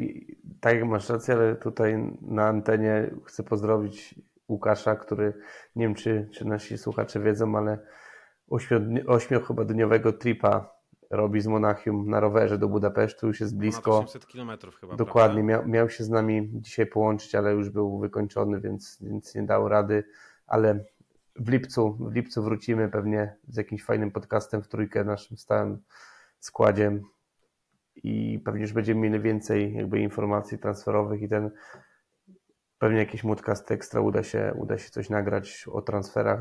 [0.60, 4.14] tak jak masz rację, ale tutaj na antenie chcę pozdrowić
[4.48, 5.32] Łukasza, który
[5.76, 7.78] nie wiem, czy, czy nasi słuchacze wiedzą, ale
[9.06, 10.75] ośmiu, chyba dniowego tripa
[11.10, 13.98] robi z Monachium na rowerze do Budapesztu, już jest blisko.
[13.98, 14.96] 800 kilometrów chyba.
[14.96, 19.42] Dokładnie, miał, miał się z nami dzisiaj połączyć, ale już był wykończony, więc, więc nie
[19.42, 20.04] dał rady,
[20.46, 20.84] ale
[21.36, 25.78] w lipcu, w lipcu wrócimy pewnie z jakimś fajnym podcastem w trójkę naszym stałym
[26.38, 27.00] składzie
[27.96, 31.50] i pewnie już będziemy mieli więcej jakby informacji transferowych i ten
[32.78, 36.40] pewnie jakiś podcast ekstra uda się, uda się coś nagrać o transferach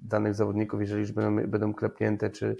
[0.00, 2.56] danych zawodników, jeżeli już będą, będą klepnięte, czy,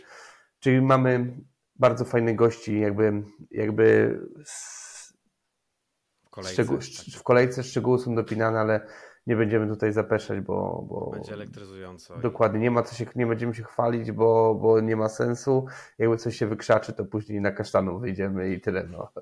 [0.60, 1.36] czyli mamy
[1.76, 7.20] bardzo fajnych gości, jakby, jakby w kolejce, szczegół, tak.
[7.20, 8.86] w kolejce szczegóły są dopinane, ale
[9.26, 12.18] nie będziemy tutaj zapeszać, bo, bo będzie elektryzująco.
[12.18, 15.66] Dokładnie, nie ma co się, nie będziemy się chwalić, bo, bo nie ma sensu.
[15.98, 18.86] Jakby coś się wykrzaczy, to później na kasztanu wyjdziemy i tyle.
[18.90, 19.12] No.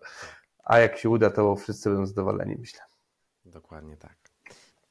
[0.64, 2.80] A jak się uda, to wszyscy będą zadowoleni, myślę.
[3.44, 4.16] Dokładnie tak.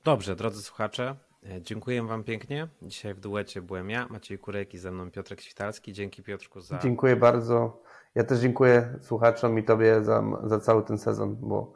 [0.04, 1.16] Dobrze, drodzy słuchacze,
[1.62, 2.68] dziękuję Wam pięknie.
[2.82, 5.94] Dzisiaj w duecie byłem ja, Maciej Kurek i ze mną Piotrek Świtalski.
[5.94, 6.80] Dzięki Piotrku za...
[6.80, 7.84] Dziękuję bardzo.
[8.16, 11.74] Ja też dziękuję słuchaczom i Tobie za, za cały ten sezon, bo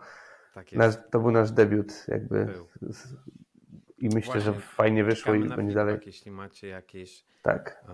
[0.53, 2.68] tak nasz, to był nasz debiut jakby był.
[3.97, 5.99] i myślę, Właśnie, że fajnie wyszło i będzie dalej.
[6.05, 7.86] Jeśli macie jakieś tak.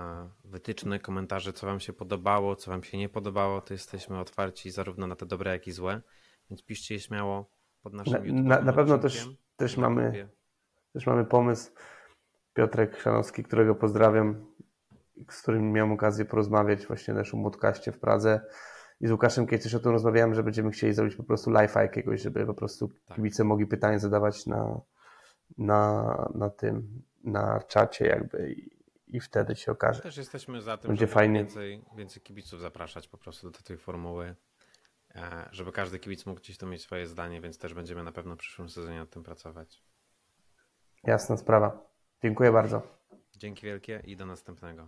[0.46, 5.08] wytyczne, komentarze, co wam się podobało, co wam się nie podobało, to jesteśmy otwarci zarówno
[5.08, 6.02] na te dobre, jak i złe,
[6.50, 7.50] więc piszcie je śmiało
[7.82, 10.30] pod naszym Na, na, na pewno też, też, mamy,
[10.94, 11.72] też mamy pomysł.
[12.54, 14.46] Piotrek Szanowski, którego pozdrawiam,
[15.30, 18.42] z którym miałem okazję porozmawiać właśnie w naszym podcaście w Pradze
[19.02, 21.82] i z Łukaszem kiedyś też o tym rozmawiałem, że będziemy chcieli zrobić po prostu live'a
[21.82, 23.16] jakiegoś, żeby po prostu tak.
[23.16, 24.82] kibice mogli pytania zadawać na,
[25.58, 30.02] na, na tym, na czacie jakby i, i wtedy się okaże.
[30.02, 31.40] Też jesteśmy za tym, Będzie żeby fajnie.
[31.40, 34.36] Więcej, więcej kibiców zapraszać po prostu do tej formuły,
[35.16, 38.36] e, żeby każdy kibic mógł gdzieś tu mieć swoje zdanie, więc też będziemy na pewno
[38.36, 39.84] w przyszłym sezonie nad tym pracować.
[41.04, 41.90] Jasna sprawa.
[42.24, 42.82] Dziękuję bardzo.
[43.38, 44.88] Dzięki wielkie i do następnego.